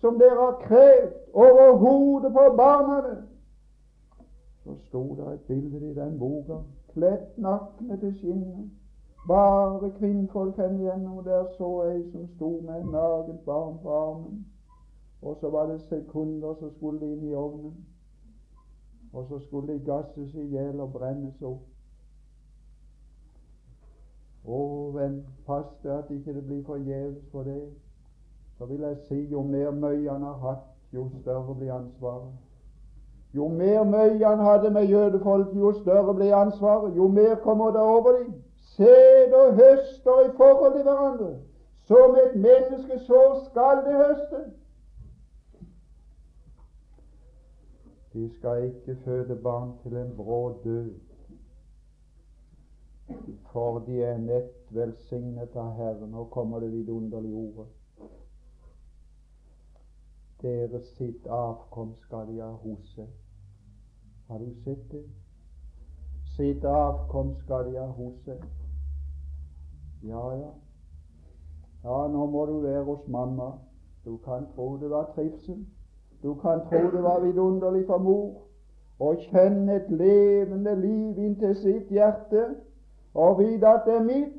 [0.00, 3.16] som dere har krevd, over hodet på barna.
[4.64, 6.58] Så sto det et bilde i den boka,
[6.92, 8.70] kledd nakne til skinnet.
[9.28, 13.96] Bare kvinnfolk hen igjennom, og der så ei som sto med et nagent barn på
[13.96, 14.46] armen.
[15.22, 17.74] Og så var det sekunder, så skulle de inn i ovnen.
[19.12, 21.66] Og så skulle de gasses i hjel og brennes opp.
[24.50, 24.60] Å,
[24.94, 27.62] vent fast at ikke det blir forgjeves for det.
[28.58, 32.32] Så vil jeg si, jo mer møye han har hatt, jo større blir ansvaret.
[33.34, 36.96] Jo mer møye han hadde med jødefolket, jo større blir ansvaret.
[36.96, 38.32] Jo mer kommer det over dem
[38.76, 41.34] sæd og høster i forhold til hverandre.
[41.82, 44.40] Som et menneske så skal det høste.
[48.12, 50.90] De skal ikke føde barn til en brå død,
[53.52, 56.10] for de er nett velsignet av Herren.
[56.10, 57.66] Nå kommer det vidunderlige ordet.
[60.42, 63.08] Deres sitt avkom skal de ha hos seg.
[64.28, 65.02] Har du sett det?
[66.36, 68.46] Sitt avkom skal de ha hos seg.
[70.06, 70.52] Ja, ja.
[71.84, 73.50] Ja, nå må du være hos mamma.
[74.04, 75.66] Du kan tro det var trivsel.
[76.22, 78.46] Du kan tro det var vidunderlig for mor
[79.00, 82.50] å kjenne et levende liv inntil sitt hjerte
[83.14, 84.36] og vite at det er mitt.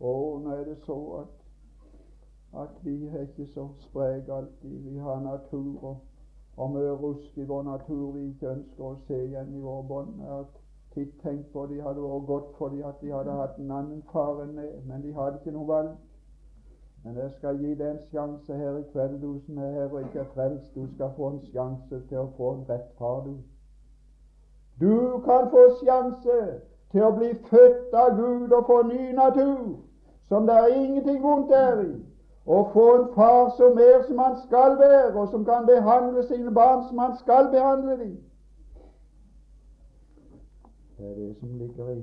[0.00, 1.36] Å, nå er det så at,
[2.64, 4.74] at vi er ikke så spreke alltid.
[4.90, 5.96] Vi har naturer
[6.56, 10.20] og mye rusk i vår natur vi ikke ønsker å se igjen i våre bånd.
[10.40, 10.60] At
[10.94, 14.42] Titt tenk på de hadde vært godt fordi at de hadde hatt en annen far
[14.44, 15.96] enn meg, men de hadde ikke noe valg.
[17.04, 20.04] Men jeg skal gi deg en sjanse her i kveld, du som er her og
[20.04, 20.70] ikke er frelst.
[20.76, 23.34] Du skal få en sjanse til å få en rett far, du.
[24.80, 26.38] Du kan få sjanse
[26.94, 29.78] til å bli født av Gud og få ny natur,
[30.30, 31.94] som det er ingenting vondt der i.
[32.46, 36.54] Og få en far som er som han skal være, og som kan behandle sine
[36.54, 38.14] barn som han skal behandle dem.
[40.98, 42.02] Det er det som ligger i,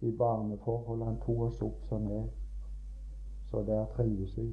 [0.00, 1.06] i barneforholdet.
[1.06, 2.26] Han tok oss opp som er.
[3.50, 4.50] Så der trives vi.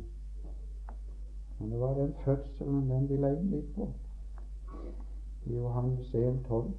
[1.59, 3.89] Men det var den fødselen den vi legge litt på.
[5.45, 6.71] I Johannes 1,12.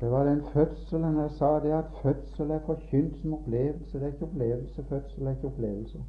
[0.00, 3.98] Det var den fødselen jeg sa, det at fødsel er forkynt som opplevelse.
[3.98, 4.84] Det er ikke opplevelse.
[4.84, 6.04] Fødsel er ikke opplevelse.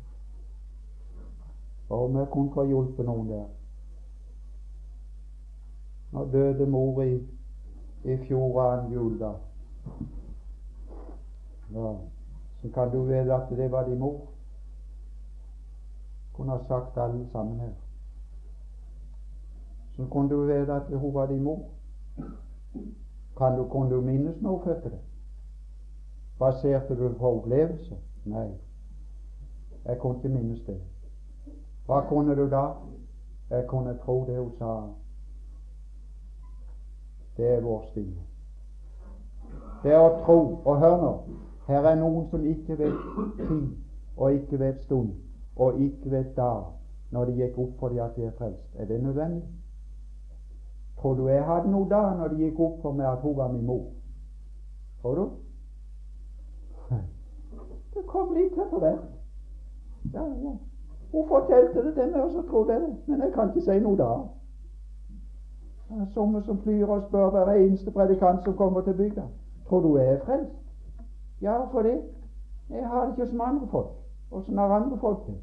[1.90, 3.46] Og om jeg kunne få hjulpet noen der.
[6.12, 7.16] Nå døde mor i,
[8.04, 9.36] i fjor annen juledag.
[11.74, 11.94] Ja,
[12.62, 14.22] så kan du vite at det var din mor.
[16.34, 17.74] Kunne ha sagt alle sammen her.
[19.96, 21.66] Så kunne du vite at hun var din mor.
[23.40, 25.00] Kan du, kunne du minnes noe hun det?
[26.40, 27.96] Baserte du på opplevelse?
[28.28, 28.50] Nei,
[29.86, 30.76] jeg kunne ikke minnes det.
[31.88, 32.66] Hva kunne du da?
[33.50, 34.74] Jeg kunne tro det hun sa.
[37.38, 38.12] Det er vår stil.
[39.84, 40.38] Det er å tro.
[40.66, 41.14] Og hør nå,
[41.70, 43.00] her er noen som ikke vet
[43.40, 43.72] tid,
[44.18, 45.16] og ikke vet stund,
[45.56, 46.68] og ikke vet dag,
[47.16, 48.68] når de gikk opp for dem at de er frelst.
[48.76, 49.48] Er det nødvendig?
[51.02, 53.52] Tror du jeg hadde noe da når det gikk opp for meg at hun var
[53.52, 53.86] min mor?
[55.02, 55.30] Tror du?
[57.94, 59.06] Det kom litt etter hvert.
[60.14, 60.52] Ja, ja.
[61.12, 62.92] Hun fortalte det til meg, og så trodde jeg det.
[63.08, 64.10] Men jeg kan ikke si noe da.
[65.90, 69.24] Det er somme som flyr og spør hver eneste predikant som kommer til bygda.
[69.70, 70.56] Tror du jeg er frelst?
[71.42, 72.02] Ja, for det.
[72.70, 73.96] Jeg har det ikke som andre folk.
[74.32, 75.36] Åssen har andre folk det?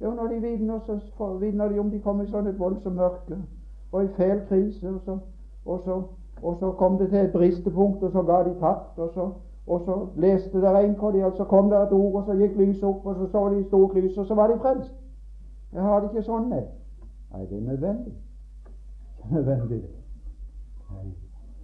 [0.00, 0.78] Jo, når de vitner,
[1.18, 3.38] så vitner de om de kommer i sånn et voldsomt mørke
[3.92, 5.18] og i fæl krise, og så,
[5.66, 6.02] og, så,
[6.42, 9.30] og så, kom det til et bristepunkt, og så ga de tapt, og så,
[9.66, 12.32] og så leste der en for dem, og så kom det et ord, og så
[12.32, 14.94] gikk lyset opp, og så så de stort lys, og så var de frelst.
[15.72, 16.64] Jeg har det ikke sånn med.
[17.32, 18.14] Nei, det er nødvendig.
[19.16, 19.82] Det er nødvendig.
[20.90, 21.06] Nei,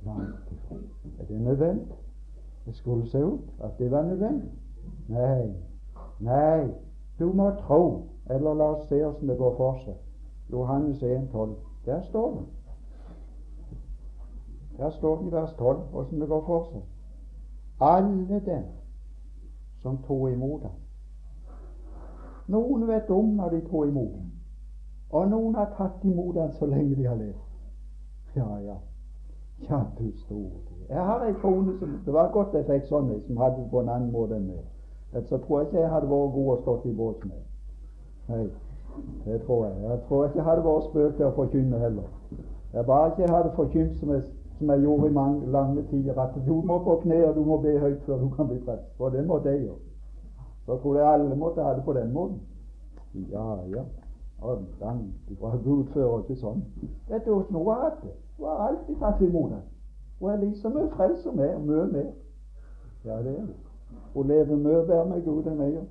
[0.06, 0.76] langt ifra.
[1.20, 1.96] Er det nødvendig?
[2.66, 4.50] Det skulle se ut at det var nødvendig.
[5.08, 5.52] Nei,
[6.20, 6.68] nei,
[7.18, 7.82] du må tro.
[8.30, 9.94] Eller la oss se åssen det går for seg.
[10.52, 11.56] Johannes 1, 12.
[11.86, 12.46] Der står det.
[14.78, 16.82] Der står det i vers 12 hvordan det går for seg.
[17.80, 18.64] Alle dem
[19.82, 20.76] som tok imot ham.
[22.48, 24.30] Noen vet om når de tok imot ham,
[25.10, 27.44] og noen har tatt imot ham så lenge de har levd.
[28.36, 28.76] Ja, ja.
[29.70, 30.50] Ja, du store
[30.88, 33.70] Jeg har ei kone som Det var godt jeg fikk sånn ei som hadde det
[33.70, 34.62] på en annen måte enn meg.
[35.26, 37.42] Så tror jeg ikke jeg hadde vært god og stått i båt med.
[38.28, 38.46] Nei.
[39.24, 39.74] Det tror jeg.
[39.82, 42.08] Jeg tror ikke jeg hadde vært spøk til å forkynne heller.
[42.72, 44.22] Jeg bare ikke hadde forkynt som jeg,
[44.58, 47.60] som jeg gjorde i mange, lange tider, at du må på kne og du må
[47.62, 48.90] be høyt før du kan bli frelst.
[48.96, 49.82] For det måtte jeg gjøre.
[50.64, 52.40] Så jeg tror jeg alle måtte ha det på den måten.
[53.14, 53.84] Ja, ja.
[54.40, 56.62] Og langt ifra Gud fører ikke sånn.
[57.08, 58.14] Vet du hvordan hun har hatt det?
[58.38, 59.62] Hun har alltid tatt imot det.
[60.20, 62.12] Hun er liksom mye frelst som meg, mye mer.
[63.04, 63.54] Ja, det er hun.
[64.14, 65.88] Hun lever mye bedre med Gud enn jeg gjør.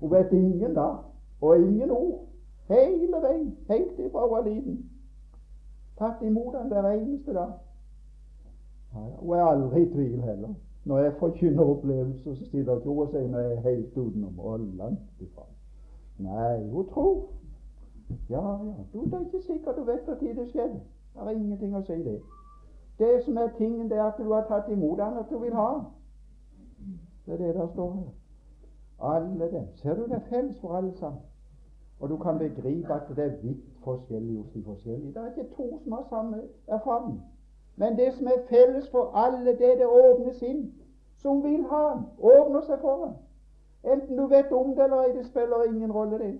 [0.00, 0.88] Hun vet ingen da,
[1.40, 2.27] og ingen ord.
[2.68, 4.90] Hele veien, helt ifra hun var liten.
[5.98, 7.52] Tatt imot han hver eneste dag.
[8.94, 9.04] Ja.
[9.20, 10.54] Hun er aldri i tvil heller.
[10.84, 14.60] Når jeg forkynner opplevelser, så ikke hun og sier når jeg er helt utenom og
[14.60, 15.42] langt ifra.
[16.18, 17.26] Nei, hun tror.
[18.30, 18.74] Ja, ja.
[18.92, 20.80] Du, det er ikke sikkert du vet når det skjedde.
[21.14, 22.20] Det er ingenting å si det.
[22.98, 25.54] Det som er tingen, det er at du har tatt imot han, at du vil
[25.54, 25.70] ha
[27.26, 28.08] Det er det der står her.
[29.12, 29.66] Alle dem.
[29.74, 31.20] Ser du det er felles for alle sammen?
[32.00, 35.14] Og du kan begripe at det er vidt forskjellig hos de forskjellige.
[35.14, 37.22] Det er ikke to som har samme erfaring.
[37.76, 40.74] Men det som er felles for alle, det er det åpne sinn,
[41.16, 43.14] som vil ha den, åpner seg for ham.
[43.92, 46.38] Enten du vet om det eller ei, det spiller ingen rolle, det.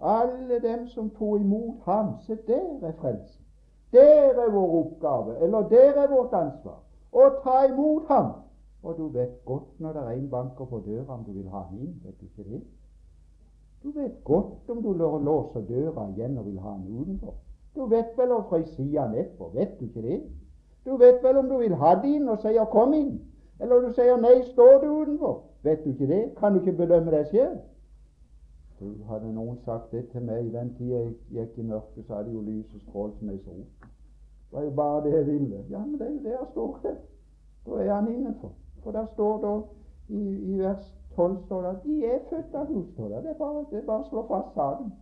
[0.00, 3.44] Alle dem som tok imot ham, se der er frelsen.
[3.92, 6.78] Der er vår oppgave, eller der er vårt ansvar.
[7.12, 8.32] Å ta imot ham.
[8.82, 11.60] Og du vet godt når det er en banker på døra om du vil ha
[11.68, 12.00] ham inn.
[12.04, 12.62] Vet du ikke det?
[13.82, 17.34] Du vet godt om du låser døra igjen og vil ha den utenfor.
[17.74, 20.20] Du vet vel å fryse den etterpå, vet du ikke det?
[20.84, 23.20] Du vet vel om du vil ha den inn og sier 'kom inn',
[23.60, 25.40] eller du sier 'nei, står du utenfor'.
[25.62, 26.34] Vet du ikke det?
[26.36, 27.58] Kan du ikke bedømme deg selv?
[28.80, 32.14] Du Hadde noen sagt det til meg i den tida jeg gikk i mørket, så
[32.14, 33.62] hadde jo lyset strålt som ei sol.
[34.50, 35.64] Det var jo bare det jeg ville.
[35.70, 36.96] Ja, men det er jo det jeg står til.
[37.66, 38.52] Da er han innenfor.
[38.82, 39.52] For der står da
[40.08, 40.22] i,
[40.54, 42.84] i vers 12 står det at de er født av Gud.
[42.92, 43.22] står det.
[43.24, 44.92] Det er bare, det er bare å slå fast saken.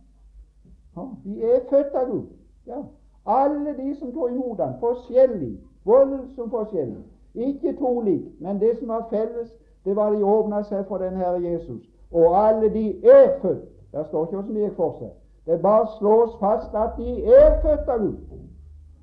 [0.95, 2.27] Ja, de er født av Gud.
[2.67, 2.81] Ja.
[3.25, 7.03] Alle de som tok imot ham, forskjellig, voldsomt forskjellig.
[7.33, 9.51] Ikke to lik, men det som var felles,
[9.85, 11.85] det var de åpna seg for den Herre Jesus.
[12.11, 13.69] Og alle de er født.
[13.91, 15.09] Der står ikke hvordan de gikk for seg.
[15.45, 18.17] Det bare slås fast at de er født av Gud.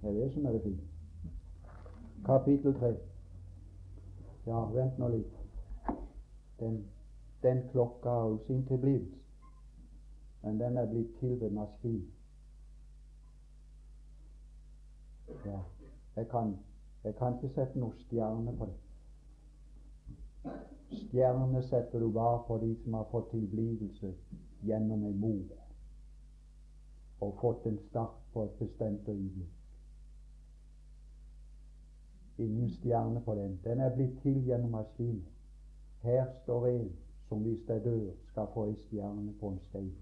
[0.03, 0.81] Det er det som er det fine.
[2.27, 2.95] Kapittel 3.
[4.47, 5.35] Ja, vent nå litt.
[6.61, 6.85] Den
[7.43, 9.16] den klokka har jo sin tilblivelse,
[10.43, 12.12] men den er blitt til ved maskin.
[15.45, 15.61] Ja,
[16.16, 16.57] jeg kan,
[17.05, 18.74] Jeg kan ikke sette noe stjerne på det.
[20.91, 24.14] Stjerne setter du bare på de som har fått tilblivelse
[24.66, 25.55] gjennom en mor
[27.20, 29.55] og fått en start på et bestemt øyeblikk.
[32.39, 33.61] Ingen stjerne på den.
[33.64, 35.24] Den er blitt til gjennom maskinen.
[36.03, 36.93] Her står en
[37.29, 39.95] som hvis jeg dør, skal få ei stjerne på en stein.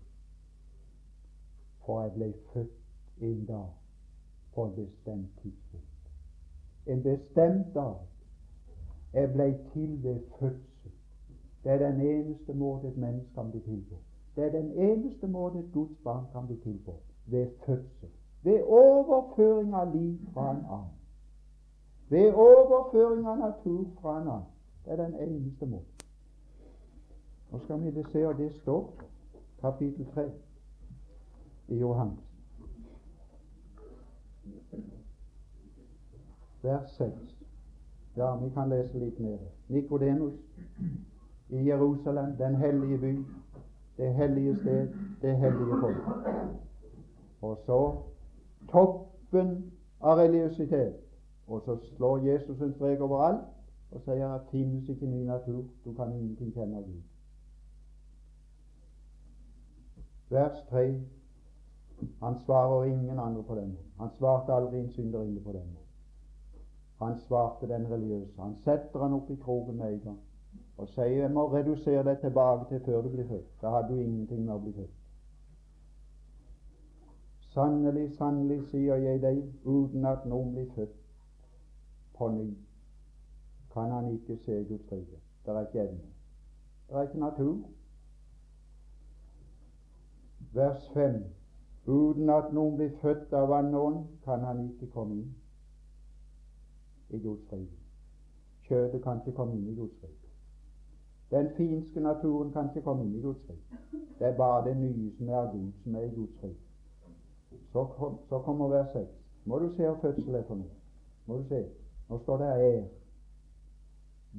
[1.86, 3.68] For jeg ble født en dag
[4.54, 6.10] på et bestemt tidspunkt.
[6.86, 7.96] En bestemt dag.
[9.12, 10.92] Jeg ble til ved fødsel.
[11.64, 13.96] Det er den eneste måte et menneske kan bli til på.
[14.36, 16.94] Det er den eneste måte et Guds barn kan bli til på.
[17.26, 18.08] Ved fødsel.
[18.42, 20.94] Ved overføring av liv fra en annen.
[22.08, 24.50] Ved overføring av natur fra en annen.
[24.84, 25.95] Det er den eneste måten.
[27.52, 28.94] Nå skal vi se, og det står
[29.60, 30.30] kapittel 3
[31.68, 32.18] i Johannes.
[36.62, 37.12] Vers 6.
[38.16, 39.38] Ja, vi kan lese litt mer.
[39.68, 40.34] Nikodemus
[41.48, 43.24] i Jerusalem, den hellige by,
[43.96, 44.88] det hellige sted,
[45.22, 45.96] det hellige folk.
[47.42, 47.96] Og så
[48.68, 50.94] toppen av religiøsitet.
[51.46, 53.44] Og så slår Jesus en strek overalt
[53.90, 57.15] og sier at finnes ikke ny natur, du kan ingenting kjenne Gud.
[60.30, 61.00] Vers 3.
[62.20, 63.92] Han svarer ingen andre på den måten.
[63.98, 65.92] Han svarte aldri en synderinne på den måten.
[66.98, 68.42] Han svarte den religiøse.
[68.42, 70.18] Han setter han opp i kroken med en gang
[70.76, 73.48] og sier jeg må redusere deg tilbake til før du blir født.
[73.62, 74.94] Da hadde du ingenting med å bli født.
[77.56, 80.98] Sannelig, sannelig, sier jeg deg, uten at noen blir født
[82.18, 82.50] på ny,
[83.72, 85.20] kan han ikke se Guds rike.
[85.46, 86.10] Det er ikke evne.
[86.88, 87.56] Det er ikke natur.
[90.56, 91.24] Vers 5.
[91.86, 93.74] Uten at noen blir født av vann
[94.24, 95.34] kan han ikke komme inn
[97.10, 97.76] i Guds rike.
[98.66, 100.30] Kjøttet kan ikke komme inn i Guds rike.
[101.30, 103.80] Den finske naturen kan ikke komme inn i Guds rike.
[104.18, 106.66] Det er bare det nye som er Gud, som er i Guds rike.
[107.72, 109.08] Så, kom, så kommer vers 6.
[109.44, 110.72] Må du se hva fødsel er for noe.
[111.26, 111.62] Må du se.
[112.08, 112.84] Nå står det er.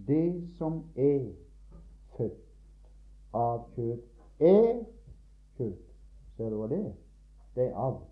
[0.08, 1.30] Det som er
[2.18, 2.90] født
[3.34, 4.08] av kjøtt,
[4.40, 4.82] er
[5.58, 5.87] kjøtt.
[6.38, 6.94] Ser du hva det er?
[7.56, 8.04] Det er alt.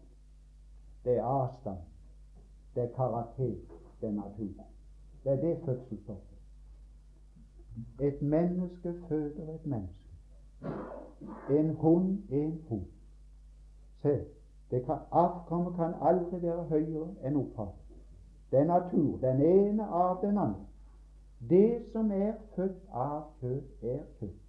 [1.05, 1.77] Det er avstand.
[2.75, 3.55] Det er karakter.
[4.01, 4.63] Det er natur.
[5.23, 6.37] Det er det fødselsstoffet.
[8.01, 10.09] Et menneske føder et menneske.
[11.49, 12.85] En hund er en hund.
[14.01, 14.25] Se,
[14.71, 17.73] det kan, avkommet kan aldri være høyere enn opphavet.
[18.51, 20.65] Det er natur, den ene av den andre.
[21.49, 24.41] Det som er født av kjøtt, er kjøtt.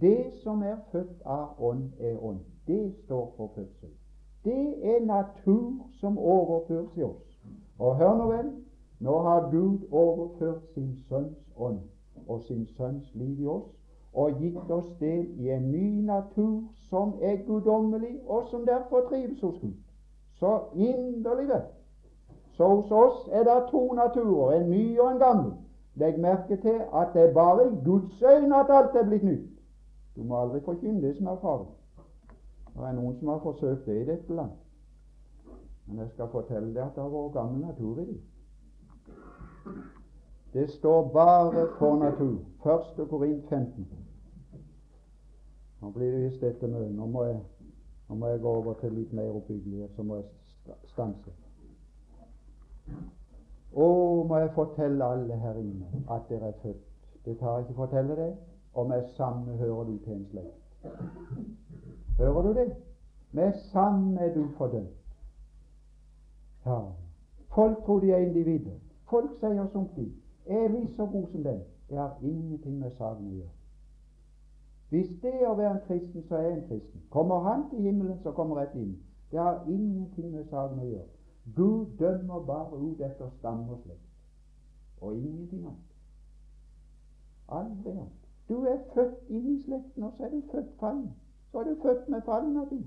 [0.00, 2.40] Det som er født av ånd, er ånd.
[2.68, 3.88] Det står for fødsel.
[4.44, 7.40] Det er natur som overføres i oss.
[7.78, 8.50] Og hør nå vel,
[9.00, 11.78] nå har Gud overført sin Sønns ånd
[12.28, 13.70] og sin Sønns liv i oss,
[14.12, 19.40] og gitt oss del i en ny natur som er guddommelig, og som derfor trives
[19.40, 19.74] hos Gud.
[20.34, 21.62] Så inderlig vel.
[22.50, 25.52] Så hos oss er det to naturer, en ny og en gammel.
[25.94, 29.50] Legg merke til at det er bare i Guds øyne at alt er blitt nytt.
[30.16, 31.66] Du må aldri forkynne det som er farlig.
[32.78, 34.50] Det er noen som har forsøkt det i dette land.
[35.86, 38.18] Men jeg skal fortelle deg at det har vært gammel natur i det.
[40.52, 42.38] Det står bare for natur.
[42.64, 43.08] 1.
[43.10, 43.88] Korint 15.
[45.80, 46.90] Nå blir det visst dette mye.
[46.92, 47.40] Nå, må jeg,
[48.08, 51.34] nå må jeg gå over til litt mer oppbyggelighet, så må jeg stanse.
[53.74, 53.88] Å,
[54.28, 56.84] må jeg fortelle alle her inne at dere er født.
[57.24, 58.36] Det tar jeg ikke å fortelle deg.
[58.78, 60.84] Og med samme hører du til en slekt.
[62.18, 62.76] Hører du det?
[63.32, 64.88] Med sann er du fordømt.
[66.66, 66.80] Ja.
[67.54, 68.78] Folk tror de er individer.
[69.10, 70.12] Folk sier som de.
[70.46, 71.60] Er vi så god som den?
[71.88, 73.54] Det har ingenting med saken å gjøre.
[74.88, 77.02] Hvis det er å være en kristen, så er en kristen.
[77.10, 78.96] Kommer han til himmelen, så kommer rett inn.
[79.30, 81.08] Det har ingenting med saken å gjøre.
[81.56, 84.08] Gud dømmer bare ut etter stamme og slekt,
[85.00, 85.94] og ingenting annet.
[87.48, 88.26] Aldri annet.
[88.48, 91.12] Du er født inn i slekten, og så er du født fallen.
[91.52, 92.86] Så er du født med fallen natur.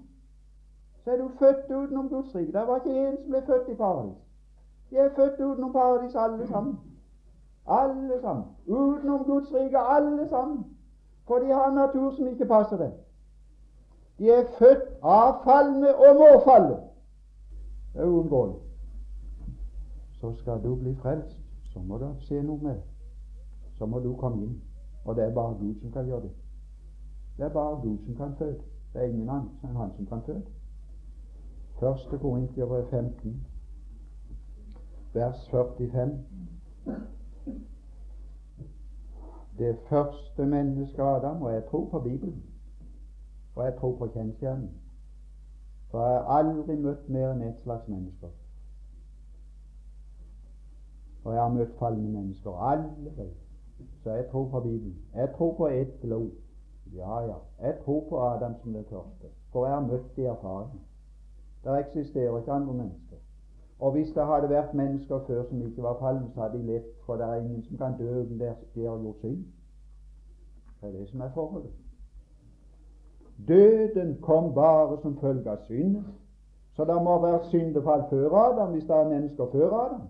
[1.04, 2.52] Så er du født utenom Guds rike.
[2.52, 4.18] Det var ikke en som ble født i paradis.
[4.90, 6.80] De er født utenom paradis, alle sammen.
[7.68, 8.46] Alle sammen.
[8.68, 10.66] Utenom Guds rike, alle sammen.
[11.28, 12.92] For de har en natur som ikke passer dem.
[14.20, 16.78] De er født av falne og må falle.
[17.94, 18.56] Det er uunngåelig.
[20.20, 21.38] Så skal du bli frelst,
[21.74, 22.84] så må du se noe med det.
[23.78, 24.62] Så må du komme inn.
[25.06, 26.32] Og det er bare Gud som kan gjøre det.
[27.38, 28.60] Det er bare Gud som kan føde.
[28.94, 30.44] Det er ingen annen enn Han som kan føde.
[31.80, 33.46] Første Korinterbrev 15
[35.14, 36.24] vers 45.
[39.58, 42.44] Det første mennesket Adam, og jeg tror på Bibelen,
[43.56, 44.78] og jeg tror på kjensgjerningen.
[45.92, 48.30] For jeg har aldri møtt mer enn ett slags mennesker.
[51.24, 52.52] Og jeg har møtt falne mennesker.
[52.52, 53.28] Aldri.
[54.04, 54.96] Så jeg tror på Bibelen.
[55.16, 56.32] Jeg tror på ett blod.
[56.96, 57.36] Ja, ja.
[57.62, 59.28] Jeg tror på Adam som det første.
[59.52, 60.80] For jeg har møtt de erfaringene.
[61.64, 63.16] Det eksisterer ikke andre mennesker.
[63.80, 66.90] Og hvis det hadde vært mennesker før som ikke var falne, så hadde de levd,
[67.06, 69.46] for det er ingen som kan dø uten de har gjort synd.
[70.82, 71.72] Det er det som er forholdet.
[73.48, 76.06] Døden kom bare som følge av synden.
[76.74, 80.02] Så det må være syndefall før Adam hvis det er mennesker før Adam.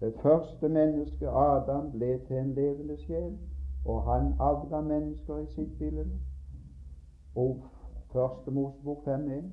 [0.00, 3.38] Det første mennesket, Adam, ble til en levende sjel,
[3.84, 6.10] og han avga mennesker i sitt bilde.
[7.34, 7.64] Og
[8.12, 9.44] første Mosebok 5.1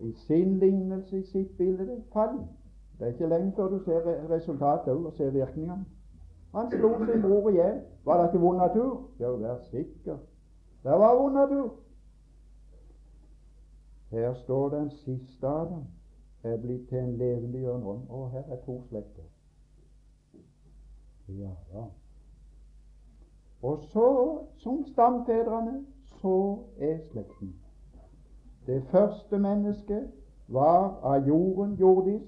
[0.00, 2.38] i sin lignelse, i sitt bilde, fall.
[2.98, 5.84] Det er ikke lenge før du ser resultatet og ser virkningene.
[6.54, 7.80] Han slo sin bror i hjel.
[8.04, 9.02] Var det ikke vond natur?
[9.20, 10.16] Jo, vær sikker.
[10.82, 11.74] Det var vond natur.
[14.10, 15.84] Her står den siste av dem
[16.42, 18.08] er blitt til en levendegjørende ånd.
[18.08, 19.22] Og her er to slekter.
[21.28, 21.84] Ja, ja.
[23.62, 27.54] Og så, som stamfedrene, så er slekten.
[28.66, 30.10] Det første mennesket
[30.48, 32.24] var av jorden jordisk,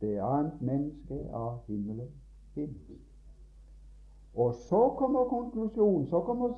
[0.00, 2.10] det annet menneske av himmelen
[2.54, 3.04] himmelsk.
[4.34, 6.48] Og så kommer konklusjonen, så kommer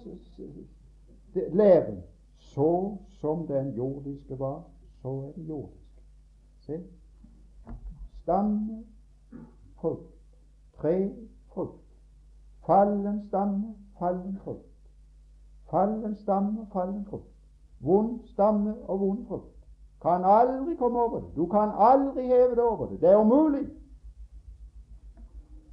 [1.53, 2.03] læren.
[2.37, 4.62] Så som den jordiske var,
[5.03, 6.03] så er det jordisk.
[6.59, 6.81] Se.
[8.23, 8.85] Stamme,
[9.81, 10.14] frukt.
[10.77, 11.14] Tre,
[11.47, 11.85] frukt.
[12.66, 14.67] Fallen stamme, fallen frukt.
[15.71, 17.35] Fallen stamme, fallen frukt.
[17.81, 19.57] Vond stamme og vond frukt.
[20.03, 21.37] Kan aldri komme over det.
[21.37, 23.01] Du kan aldri heve det over det.
[23.01, 23.69] Det er umulig.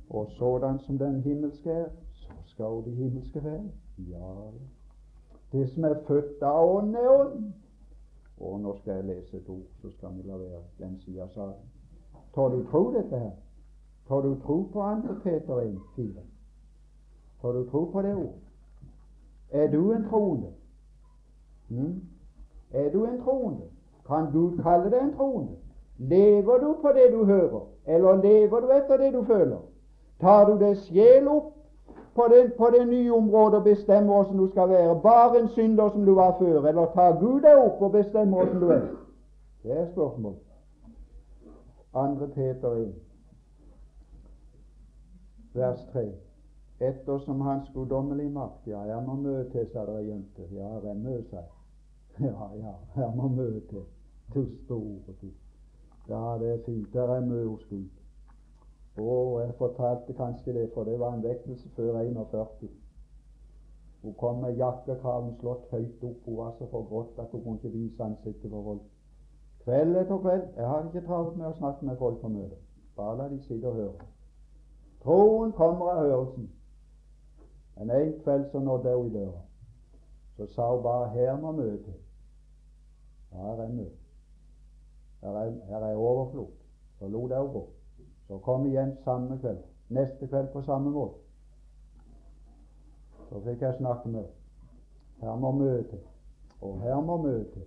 [0.10, 3.64] Og sådan som den himmelske er, så skal de himmelske være.
[3.98, 4.52] Ja,
[5.52, 7.54] det som er født av ånd, er ånd.
[8.40, 11.30] Og nå skal jeg lese et ord, så skal vi la være den sida av
[11.30, 11.70] saken.
[12.36, 13.32] Tør du tro dette her?
[14.08, 15.14] Tør du tro på 2.
[15.24, 15.80] Peter 1,
[17.42, 17.42] 4?
[17.42, 18.42] Tør du tro på det ordet?
[19.52, 20.48] Er du en troende?
[21.70, 22.02] Mm?
[22.72, 23.62] Er du en troende?
[24.08, 25.52] Kan Gud kalle deg en troende?
[25.98, 29.58] Lever du på det du hører, eller lever du etter det du føler?
[30.20, 31.54] Tar du deg sjel opp
[32.16, 35.00] på det, på det nye området og bestemmer hvordan du skal være?
[35.02, 38.62] Bare en synder som du var før, eller tar Gud deg opp og bestemmer hvordan
[38.62, 38.86] du er?
[39.64, 40.40] Det er spørsmålet.
[41.94, 42.96] Andre Peter 1,
[45.54, 46.12] vers 3.
[46.80, 50.50] Ettersom Hans guddommelige makt Ja, jeg må møte, sa dere jenter.
[50.54, 51.54] Ja, her er mye, sa jeg.
[52.20, 53.86] Ja, ja, jeg må møte.
[54.34, 55.32] til store tid.
[56.10, 56.94] Ja, det er fint.
[56.94, 57.90] Der er mye hos Gud.
[58.98, 62.70] Og jeg fortalte kanskje det, for det var en vekkelse før 41.
[64.02, 66.26] Hun kom med jakkekraven slått høyt opp.
[66.26, 68.82] Hun var så forgrått at hun kunne ikke vise ansiktet for folk.
[69.64, 70.44] Kveld etter kveld.
[70.58, 72.62] Jeg har ikke travelt med å snakke med folk på møtet.
[72.98, 74.08] Bare la de sitte og høre.
[75.04, 76.50] Troen kommer av hørelsen.
[77.80, 79.42] Men en kveld så nådde hun i døra.
[80.38, 82.02] Så sa hun bare 'Her må møtet'.
[83.32, 83.92] Her er mye.
[85.22, 86.48] Her er, her er overflod.
[87.00, 87.68] Så lot jeg henne gå.
[88.28, 89.58] Så kom igjen samme kveld.
[89.90, 91.14] Neste kveld på samme måte.
[93.30, 94.24] Så fikk jeg snakke med.
[95.22, 96.00] Her må møte.
[96.62, 97.62] Og her må møte.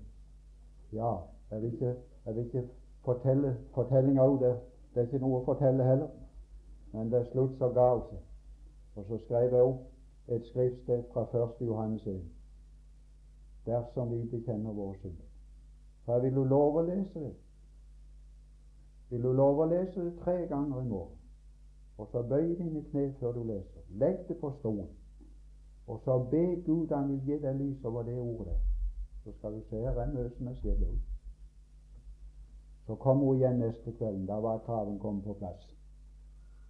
[0.92, 1.14] Ja,
[1.50, 1.96] jeg vil ikke,
[2.26, 2.68] jeg vil ikke
[3.04, 4.40] fortelle fortellinga òg.
[4.40, 4.56] Det,
[4.94, 6.08] det er ikke noe å fortelle heller.
[6.92, 8.18] Men det er slutt, så ga hun seg.
[8.96, 9.89] Og så skrev jeg opp
[10.30, 11.66] et skriftsted fra 1.
[11.66, 12.22] Johannes 1.
[13.66, 15.16] Dersom vi bekjenner vår synd.
[16.06, 17.34] Jeg vil du love å lese det.
[19.10, 21.18] Vil du love å lese det tre ganger i morgen?
[21.98, 23.82] Og så bøy dine kne før du leser.
[23.90, 24.88] Legg det på stolen.
[25.86, 28.56] Og så be Gud han vil gi deg lys over det ordet.
[29.24, 30.84] Så skal du se her er mye som er skjedd.
[32.86, 34.26] Så kom hun igjen neste kvelden.
[34.26, 35.66] Da var kraven kommet på plass.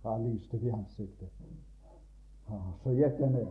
[0.02, 1.30] Da lyste det i ansiktet.
[2.82, 3.46] Så gikk jeg ned.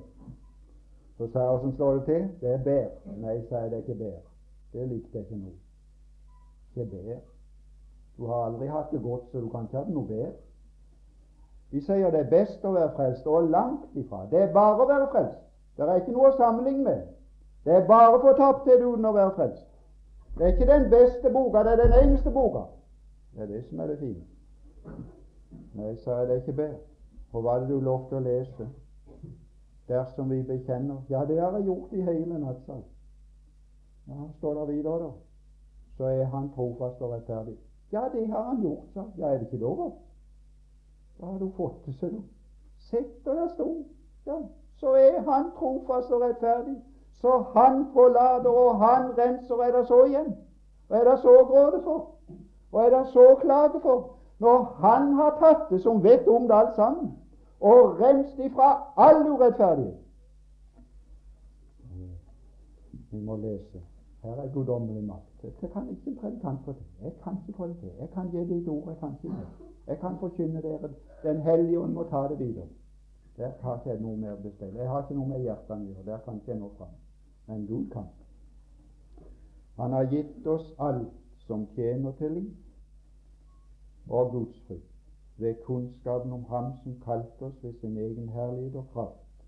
[1.18, 2.28] Så sa jeg åssen slår det til?
[2.42, 2.88] Det er bær.
[3.18, 4.20] Nei, sa jeg, det er ikke bær.
[4.74, 5.52] Det likte jeg ikke nå.
[6.76, 7.20] Ikke bær.
[8.18, 10.32] Du har aldri hatt det godt, så du kan ikke ha det noe bær.
[11.72, 14.26] De sier det er best å være frelst, og langt ifra.
[14.32, 15.42] Det er bare å være frelst.
[15.78, 17.08] Det er ikke noe å sammenligne med.
[17.66, 19.66] Det er bare å få tapt det uten å være frelst.
[20.38, 22.66] Det er ikke den beste boka, det er den eneste boka.
[23.36, 24.24] Det er det som er det fine.
[25.78, 26.80] Nei, sa jeg, det er ikke bedre.
[27.34, 28.68] Og hva er det du lovte å lese?
[29.90, 32.78] Dersom vi bekjenner Ja, det har jeg gjort i hele natt, sa
[34.08, 35.12] Ja, står der videre, da.
[35.98, 37.58] Så er Han trofast og rettferdig
[37.92, 39.98] Ja, det har han gjort, sa Ja, er det ikke lov?
[41.20, 42.22] Da har du fått det, ser du.
[42.80, 43.86] Sett og der sto.
[44.26, 44.38] Ja,
[44.80, 46.78] så er han trofast og rettferdig.
[47.12, 49.56] Så han forlater, og han renser.
[49.56, 50.36] Er det så igjen?
[50.88, 52.06] Hva er det så gråte for?
[52.72, 54.06] Hva er det så klage for?
[54.40, 57.12] Når han har tatt det, som vet om det alt sammen,
[57.62, 59.98] og renst ifra all urettferdighet.
[63.12, 63.82] Vi må lese.
[64.24, 65.44] Her er guddommelig makt.
[65.44, 66.86] Jeg kan ikke en predikant få til.
[67.04, 67.92] Jeg kan ikke få det til.
[68.00, 69.46] Jeg kan gi ditt ord, jeg kan ikke mer.
[69.88, 70.90] Jeg kan forkynne dere.
[71.24, 72.68] Den hellige ånd må ta det videre.
[73.38, 74.80] Der har ikke jeg noe mer å bestille.
[74.80, 76.06] Jeg har ikke noe med hjertene å gjøre.
[76.06, 76.96] Der kan ikke jeg nå fram.
[77.48, 78.10] Men Gud kan.
[79.80, 81.14] Han har gitt oss alt
[81.48, 82.50] som tjener til liv
[84.10, 84.89] og Guds frykt,
[85.40, 89.48] ved kunnskapen om Ham som kalte oss ved sin egen herlighet og kraft,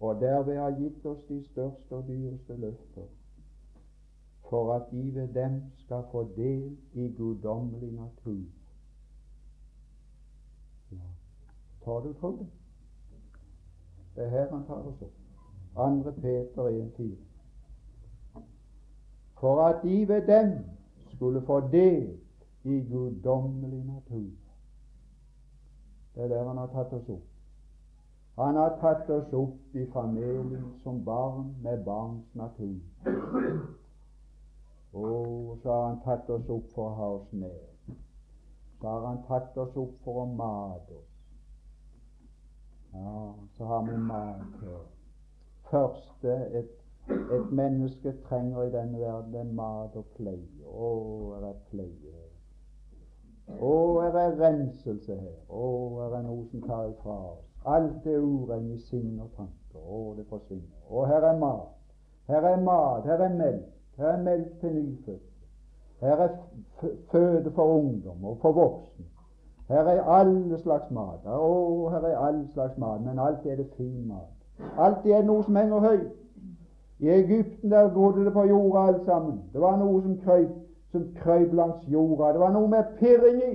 [0.00, 3.06] og derved har gitt oss de største og dyreste løfter
[4.54, 8.44] for at de ved dem skal få del i guddommelig natur.
[10.92, 10.96] Ja.
[11.84, 12.46] Tar du tro det?
[14.16, 15.12] Det er her han tar oss opp.
[15.76, 18.40] Andre Peter 1,4.
[19.40, 20.58] For at de ved dem
[20.96, 22.18] skulle få del
[22.64, 24.30] i guddommelig natur.
[26.14, 27.30] Det er der han har tatt oss opp.
[28.36, 32.80] Han har tatt oss opp i familien som barn med barns natur.
[34.94, 37.96] Og så har han tatt oss opp for å ha oss med.
[38.80, 41.10] Så har han tatt oss opp for å mate oss.
[42.94, 44.84] Ja, så har vi mat her.
[45.70, 46.76] Første et,
[47.10, 50.62] et menneske trenger i denne verden, er mat og pleie.
[50.62, 50.90] Å,
[51.36, 52.23] er det pleie her.
[53.48, 53.74] Å,
[54.04, 55.36] er det renselse her.
[55.48, 55.66] Å,
[56.04, 57.44] er det noe som tar ifra oss.
[57.64, 59.80] Alt det i sinn og tanker.
[59.80, 60.82] Å, det forsvinner.
[60.88, 61.70] Å, her er mat.
[62.28, 63.70] Her er mat, her er melk.
[63.96, 65.30] Her er melk til nyfødte.
[66.00, 66.32] Her er
[67.12, 69.04] føde for ungdom og for voksne.
[69.68, 71.24] Her er alle slags mat.
[71.24, 74.32] Å, her er alle slags mat, men alltid er det fin mat.
[74.76, 76.12] Alltid er det noe som henger høyt.
[77.00, 79.40] I Egypten der grodde det på jorda alt sammen.
[79.52, 80.52] Det var noe som krøyp,
[80.94, 82.32] som krøp langs jorda.
[82.32, 83.54] Det var noe med pirring i.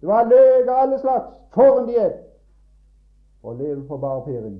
[0.00, 1.36] Det var løk av alle slags.
[1.54, 2.22] For en diett!
[3.44, 4.58] Å leve på bare pirring.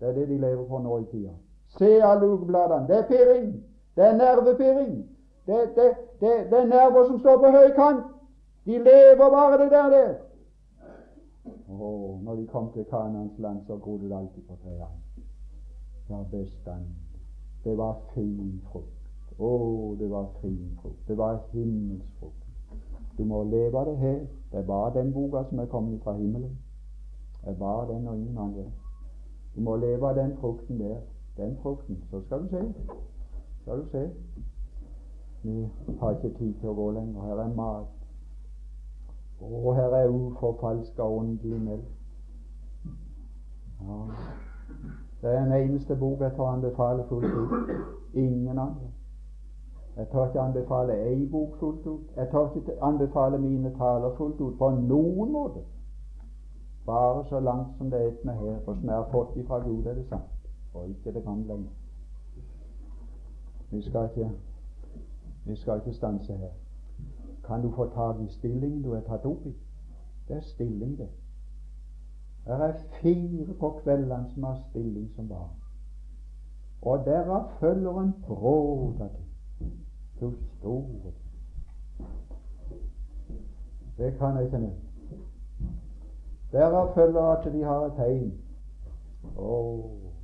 [0.00, 1.36] Det er det de lever på nå i tida.
[1.78, 2.88] Se alle ukebladene.
[2.88, 3.52] Det er pirring.
[3.96, 4.96] Det er nervepirring.
[5.46, 5.86] Det, det,
[6.20, 8.10] det, det, er nerver som står på høy kant.
[8.66, 9.94] De lever bare det der.
[9.94, 10.08] det.
[11.68, 14.98] Oh, når de kom til Kanans land, så grodde det alltid på trærne.
[16.10, 16.86] Ja, bestand.
[17.64, 19.01] Det var fin frukt.
[19.38, 21.08] Å, oh, det var fin frukt.
[21.08, 22.42] Det var himmelsfrukt.
[23.18, 24.20] Du må leve av det her.
[24.52, 26.58] Det er bare den boka som er kommet fra himmelen.
[27.40, 28.64] Det er bare den og ingen andre.
[29.56, 31.00] Du må leve av den frukten der.
[31.36, 32.04] Den frukten.
[32.10, 32.62] Så skal du se.
[33.62, 34.10] Skal du se.
[35.42, 35.68] Vi
[36.00, 37.26] har ikke tid til å gå lenger.
[37.26, 37.98] Her er mat.
[39.42, 41.90] Og her er uforfalska åndelig melk.
[43.82, 43.98] Ja.
[45.22, 47.70] Det er den eneste bok jeg tar anbefaler fullt ut.
[48.14, 48.90] Ingen andre.
[49.96, 52.00] Jeg tør ikke anbefale ei bok fullt ut.
[52.16, 55.60] Jeg tør ikke anbefale mine taler fullt ut på noen måte.
[56.86, 59.58] Bare så langt som det er et med her, for som jeg har fått ifra
[59.58, 60.48] Gud, er det sant.
[60.74, 61.70] Og ikke det kan lenger.
[63.70, 64.30] Vi skal ikke,
[65.46, 66.50] vi skal ikke stanse her.
[67.44, 69.54] Kan du få tak i stillingen du er tatt opp i?
[70.28, 71.08] Det er stilling, det.
[72.44, 72.72] Det er
[73.02, 75.50] fire på kveldene som har stilling som barn.
[76.82, 79.31] Og derav følger en bråd av ting.
[80.22, 81.12] Du store
[83.98, 84.76] Det kan jeg ikke nevne.
[86.52, 88.32] Derav følger at de har et tegn.
[89.36, 89.56] Å,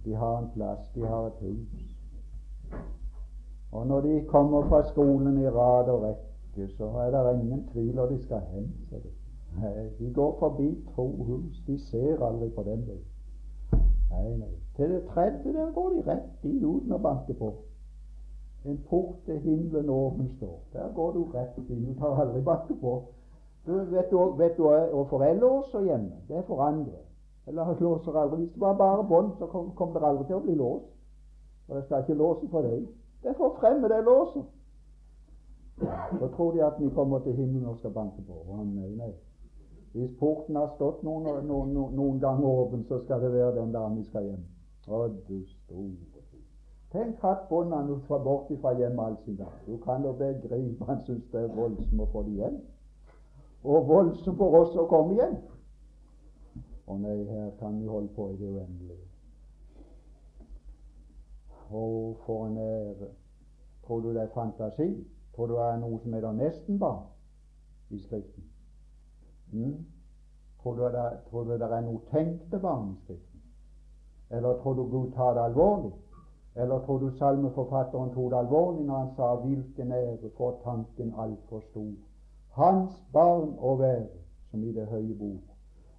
[0.04, 2.78] de har en plass, de har et hus.
[3.72, 7.98] Og når de kommer fra skolen i rad og rekke, så er det ingen tvil
[7.98, 8.70] om de skal hen.
[9.58, 11.62] Nei, de går forbi to hus.
[11.66, 13.06] De ser aldri på den veien.
[14.10, 14.54] Nei, nei.
[14.76, 17.50] Til det tredje der går de rett inn uten å banke på.
[18.64, 20.60] En port til himmelen åpen står.
[20.72, 21.84] Der går du rett inn.
[21.84, 23.02] Du tar aldri banke på.
[23.66, 26.16] Du, vet, du, vet du og jeg låser hjemme?
[26.28, 27.02] Det er for andre.
[27.46, 28.36] Eller låser aldri.
[28.36, 30.90] Hvis det var bare bånd, så kom, kom det aldri til å bli låst.
[31.68, 32.86] Og det skal ikke låse for deg.
[33.22, 34.44] Det er for fremmede låser.
[36.18, 38.42] Så tror de at vi kommer til himmelen og skal banke på.
[38.48, 39.12] Og han nei, nei.
[39.92, 43.96] Hvis porten har stått noen, noen, noen ganger åpen, så skal det være den dagen
[43.96, 44.44] vi skal hjem.
[44.88, 46.17] Å, du store
[46.92, 49.52] Tenk at bonden var borte fra hjemmet all sin dag.
[49.66, 52.56] Du kan jo begripe han syns det er voldsomt å få det hjem.
[53.64, 55.36] Og voldsomt for oss å komme hjem.
[56.88, 59.04] Å nei, her kan vi holde på i det uendelige.
[61.68, 61.84] Å,
[62.24, 63.12] for en ære.
[63.84, 64.88] Tror du det er fantasi?
[65.36, 67.04] Tror du det er noe som heter nestenbarn?
[67.90, 68.44] i Skriften?
[69.52, 69.86] Mm?
[70.62, 73.40] Tror, du det, tror du det er noe tenkte barn i Skriften?
[74.30, 75.92] Eller tror du Gud tar det alvorlig?
[76.58, 81.60] Eller tror du salmeforfatteren tok det alvorlig når han sa 'Hvilken ære for tanken altfor
[81.60, 81.98] stor'?
[82.50, 84.06] Hans barn å være,
[84.50, 85.44] som i det høye bord.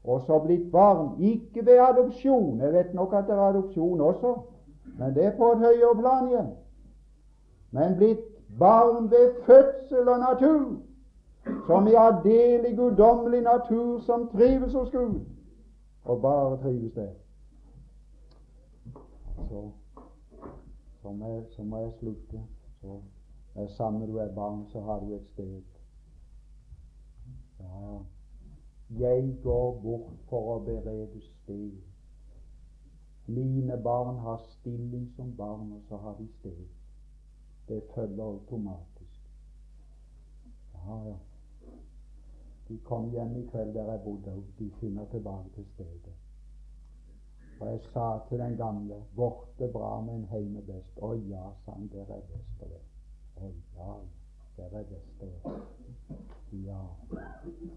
[0.04, 2.60] Og så blitt barn, ikke ved adopsjon.
[2.60, 4.36] Jeg vet nok at det er adopsjon også,
[5.00, 6.52] men det er på et høyere plan igjen.
[7.72, 8.26] Men blitt
[8.60, 10.78] barn ved fødsel og natur,
[11.68, 15.20] som i adelig guddommelig natur, som trives hos Gud,
[16.06, 17.14] og bare trives der.
[19.50, 19.70] Så,
[21.10, 22.40] så, må, jeg, så må jeg slutte.
[22.82, 23.02] Så
[23.56, 25.62] er samme du er barn, så har du et sted.
[27.60, 27.98] Ja,
[29.00, 31.80] jeg går bort for å berede sted.
[33.26, 36.62] Mine barn har stilling som barn, og så har de sted.
[37.68, 39.34] Det følger automatisk.
[40.76, 41.18] Ja, ja.
[42.70, 46.19] De kom hjem i kveld der jeg bodde, og de finner tilbake til stedet.
[47.60, 51.00] Og jeg sa til den gamle borte bra, men heime best.
[51.02, 52.84] Å ja, sa han, der er best og det.
[53.36, 53.96] Å ja,
[54.58, 55.66] der er best og være.
[56.66, 56.80] Ja.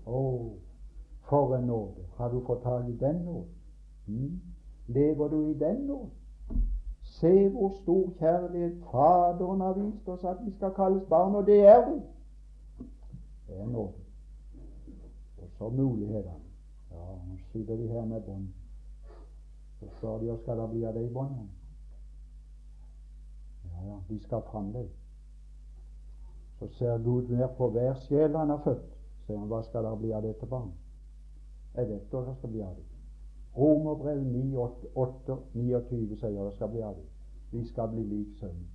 [0.07, 0.20] Å,
[1.26, 2.07] for en nåde.
[2.16, 3.51] Har du fått tak i den nåden?
[4.07, 4.41] Mm?
[4.87, 6.14] Lever du i den nåden?
[7.03, 11.61] Se hvor stor kjærlighet Faderen har vist oss at vi skal kalles barn, og det
[11.66, 11.99] er vi.
[13.49, 13.93] Det er nåde.
[15.43, 16.41] Og så mulighetene.
[16.91, 18.49] Ja, nå sitter vi her med bånd.
[19.83, 21.49] Så spør de oss skal det bli av de båndene.
[23.64, 24.87] Ja, ja, de skal fram deg.
[26.59, 28.87] Så ser Gud ned på hver sjel han har født.
[29.26, 30.78] Sier han, hva skal det bli av dette barnet?
[31.74, 32.87] Jeg vet hva det skal bli av det.
[33.59, 37.09] Romerbrev 9, 8, 29 sier det skal bli av det.
[37.53, 38.70] Vi skal bli lik Sønnen.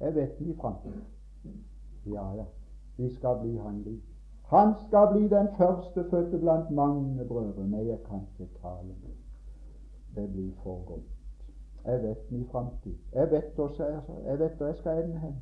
[0.00, 1.02] Jeg vet det i framtiden.
[2.06, 2.46] Ja, ja.
[2.96, 4.02] Vi skal bli Han lik.
[4.54, 7.66] Han skal bli den førstefødte blant mange brødre.
[7.66, 8.94] Nei, jeg kan ikke tale.
[10.14, 11.02] Det blir for godt.
[11.84, 12.94] Jeg vet min framtid.
[13.12, 13.74] Jeg vet hvor
[14.30, 15.34] jeg, vet hvor jeg skal ende hen.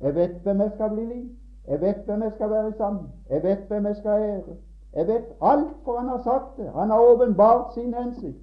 [0.00, 1.30] Jeg vet hvem jeg skal bli lik.
[1.68, 3.08] Jeg vet hvem jeg skal være sammen.
[3.30, 4.56] Jeg vet hvem jeg skal ære.
[4.92, 6.72] Jeg vet alt, for han har sagt det.
[6.72, 8.38] Han har åpenbart sin hensikt.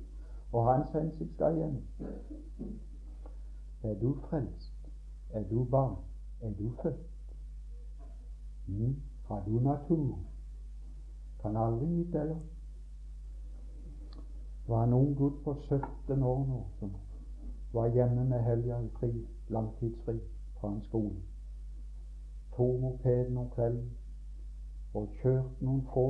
[0.53, 1.83] Og hans hensikt skal igjen.
[3.83, 4.73] Er du frelst?
[5.29, 5.95] Er du barn?
[6.41, 7.07] Er du født?
[8.67, 8.95] Mm.
[9.27, 10.19] Har du natur?
[11.41, 12.35] Kan aldri vite eller?
[14.67, 16.91] Var en ung gutt på 17 år nå som
[17.73, 19.11] var hjemme med helga i fri,
[19.49, 20.19] langtidsfri
[20.59, 21.21] fra en skole.
[22.55, 23.91] Tok mopeden om kvelden
[24.93, 26.05] og kjørte noen få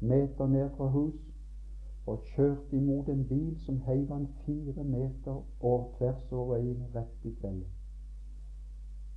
[0.00, 1.20] meter ned fra hus
[2.06, 7.24] og kjørte imot en bil som heiv han fire meter og tvers over veien rett
[7.24, 7.70] i kvelden.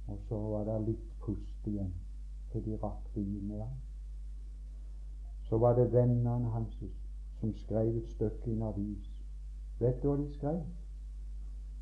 [0.08, 1.92] Og så var det litt pust igjen
[2.52, 3.76] til de rakk bilen ham.
[5.50, 6.80] Så var det vennene hans
[7.40, 9.10] som skrev et stykke i en avis.
[9.80, 10.62] Vet du hva de skrev?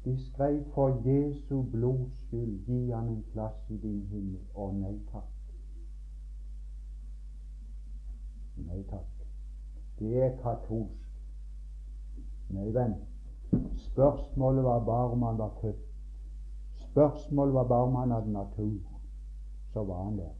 [0.05, 4.41] De skrev for Jesu blods skyld, gi han en plass i din himmel.
[4.53, 5.31] Og nei takk.
[8.67, 9.25] Nei takk.
[9.99, 11.01] Det er katolsk.
[12.53, 12.93] Nei, venn.
[13.75, 15.85] Spørsmålet var bare om han var født.
[16.75, 18.79] Spørsmålet var bare om han hadde natur.
[19.73, 20.35] Så var han der.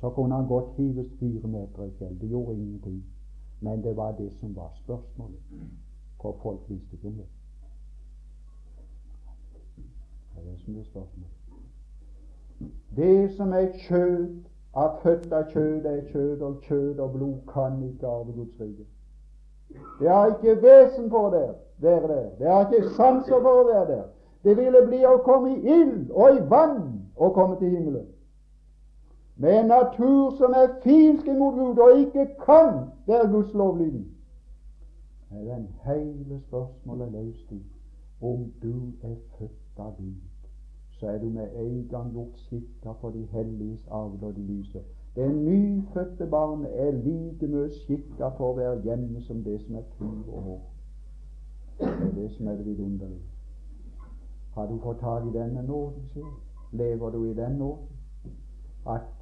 [0.00, 2.20] Så kunne han godt hives fire meter i fjell.
[2.20, 3.04] Det gjorde ingenting.
[3.62, 5.40] Men det var det som var spørsmålet.
[6.22, 7.26] For folk visste ikke om det.
[10.34, 11.36] Det er det som er spørsmålet.
[12.96, 14.42] Det som er kjød
[14.74, 18.86] av født av kjød er kjød, og kjød og blod kan ikke arve Guds rike.
[20.00, 22.30] Det har ikke vesen for det, være der.
[22.38, 24.04] Det har ikke sanser for å være der.
[24.44, 26.82] Det ville bli å komme i ild og i vann
[27.16, 28.06] og komme til himmelen.
[29.36, 34.06] Med en natur som er fiendsk imot Gud og ikke kan være Guds lovlydig.
[35.30, 37.62] Er den hele spørsmålet løst i
[38.22, 40.32] om du er født av Gud
[41.02, 44.82] så er du med en gang gjort skikka for de helliges arv og de lyse.
[45.16, 49.88] Det nyfødte barnet er like mye skikka for å være hjemme som det som er
[49.96, 50.60] 20 år.
[51.80, 53.26] Det er det som er det vidunderlige.
[54.54, 56.30] Har du fått tak i denne nåden, sjel?
[56.72, 57.90] Lever du i den nåden?
[58.86, 59.21] At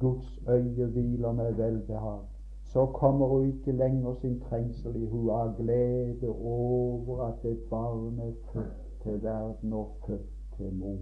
[0.00, 2.20] Guds øye hviler med velbehag.
[2.64, 8.18] Så kommer hun ikke lenger sin trengsel i hun av glede over at et barn
[8.18, 10.98] er født til verden og født til mor.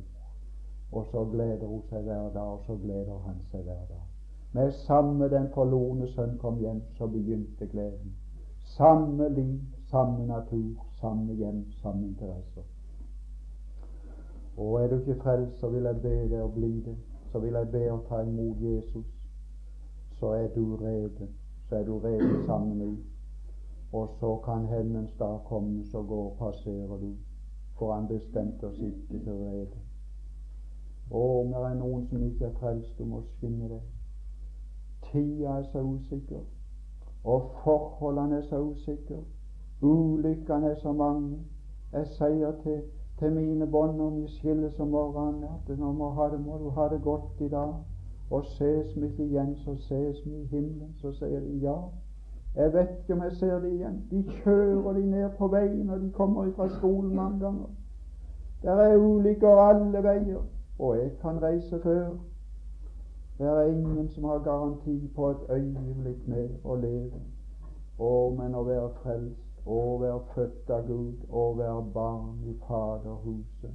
[0.92, 4.04] Og så gleder hun seg hver dag, og så gleder han seg hver dag.
[4.52, 8.16] Med samme den forlorne sønn kom hjem, så begynte gleden.
[8.64, 12.62] Samme liv, samme natur, samme hjem, samme interesser.
[14.56, 16.96] Og er du ikke frelst, så vil jeg be deg å bli det.
[17.32, 19.06] Så vil jeg be å ta imot Jesus.
[20.18, 21.28] så er du rede.
[21.68, 23.04] Så er du rede sammen ut.
[23.92, 27.14] Og så kan hendens dag komme, så går og passerer du.
[27.78, 29.78] For han bestemte oss ikke til rede.
[31.10, 33.84] Å, om det er noen som ikke er frelst, du må skynde deg.
[35.06, 36.42] Tida er så usikker,
[37.24, 39.22] og forholdene er så usikre.
[39.80, 41.38] Ulykkene er så mange.
[41.92, 42.82] Jeg sier til,
[43.18, 46.68] til mine bånd når vi skilles om morgenen at nå må, ha det, må du
[46.70, 47.74] ha det godt i dag.
[48.30, 50.94] Og ses vi ikke igjen, så ses vi i himmelen.
[51.00, 51.76] Så sier de ja.
[52.56, 54.02] Jeg vet ikke om jeg ser de igjen.
[54.10, 57.68] De kjører de ned på veien når de kommer fra skolen mange ganger.
[58.62, 60.42] Der er ulykker alle veier,
[60.78, 62.08] og jeg kan reise før.
[63.38, 67.20] Det er ingen som har garanti på et øyeblikk med å leve.
[67.98, 73.74] Å, men å være frelst, å være født av Gud, å være barn i Faderhuset.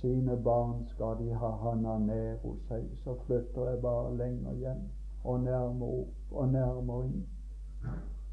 [0.00, 2.88] Sine barn skal de ha handa ned hos seg.
[3.04, 4.82] Så flytter jeg bare lenger hjem
[5.24, 7.22] og nærmere opp og nærmere inn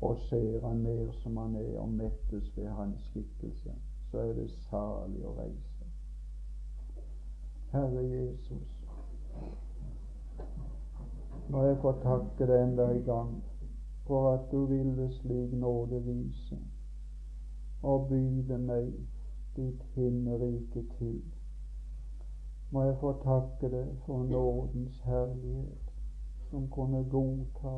[0.01, 3.73] og ser han mer som han er, og mettes ved hans skikkelse,
[4.11, 5.87] så er det salig å reise.
[7.73, 8.63] Herre Jesus,
[11.49, 13.35] må jeg få takke deg enda en gang
[14.09, 16.57] for at du ville slik nåde vise
[17.83, 18.87] og byde meg
[19.55, 21.21] ditt himmelrike til.
[22.71, 25.93] Må jeg få takke deg for nådens herlighet,
[26.49, 27.75] som kunne godta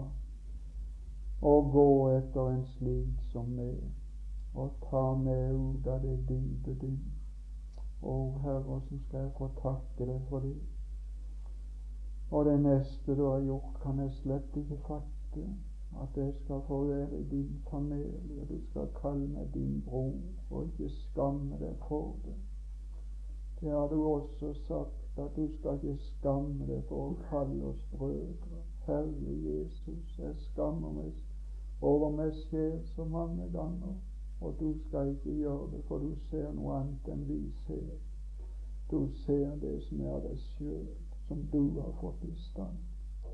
[1.42, 3.80] og gå etter en slik som meg,
[4.56, 7.10] og ta meg ut av det dype dyp.
[8.02, 8.14] Å,
[8.46, 10.56] Herre, så skal jeg få takke deg for det?
[12.32, 15.46] Og det neste du har gjort, kan jeg slett ikke fatte.
[16.00, 20.14] At jeg skal få være i din familie, og du skal kalle meg din bror,
[20.50, 22.36] og ikke skamme deg for det.
[23.62, 27.84] Det har du også sagt, at du skal ikke skamme deg for å kalle oss
[27.92, 28.62] brødre.
[28.86, 31.12] Herre Jesus, jeg skammer meg
[31.82, 33.94] over meg selv så mange ganger,
[34.42, 38.00] og du skal ikke gjøre det, for du ser noe annet enn vi ser.
[38.92, 40.88] Du ser det som er deg sjøl,
[41.28, 42.80] som du har fått i stand.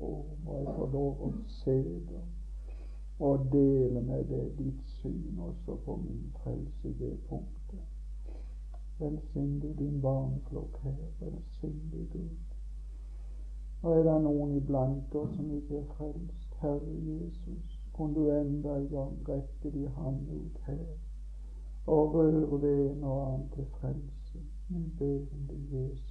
[0.00, 0.10] Å,
[0.44, 1.32] må jeg få lov å
[1.62, 1.78] se
[2.10, 2.26] det
[3.18, 7.80] og dele med deg ditt syn også på min frelse i det punktet.
[8.98, 11.00] Velsign du din barneflokk her.
[11.20, 12.36] Velsign du Gud.
[13.82, 18.78] Og er det noen iblant oss som ikke er frelst, Herre Jesus, kunne du enda
[18.78, 20.86] en gang rette de hand ut her
[21.86, 24.38] og røre ved en og annen til frelse.
[24.68, 26.08] Men ber om det, Jesus.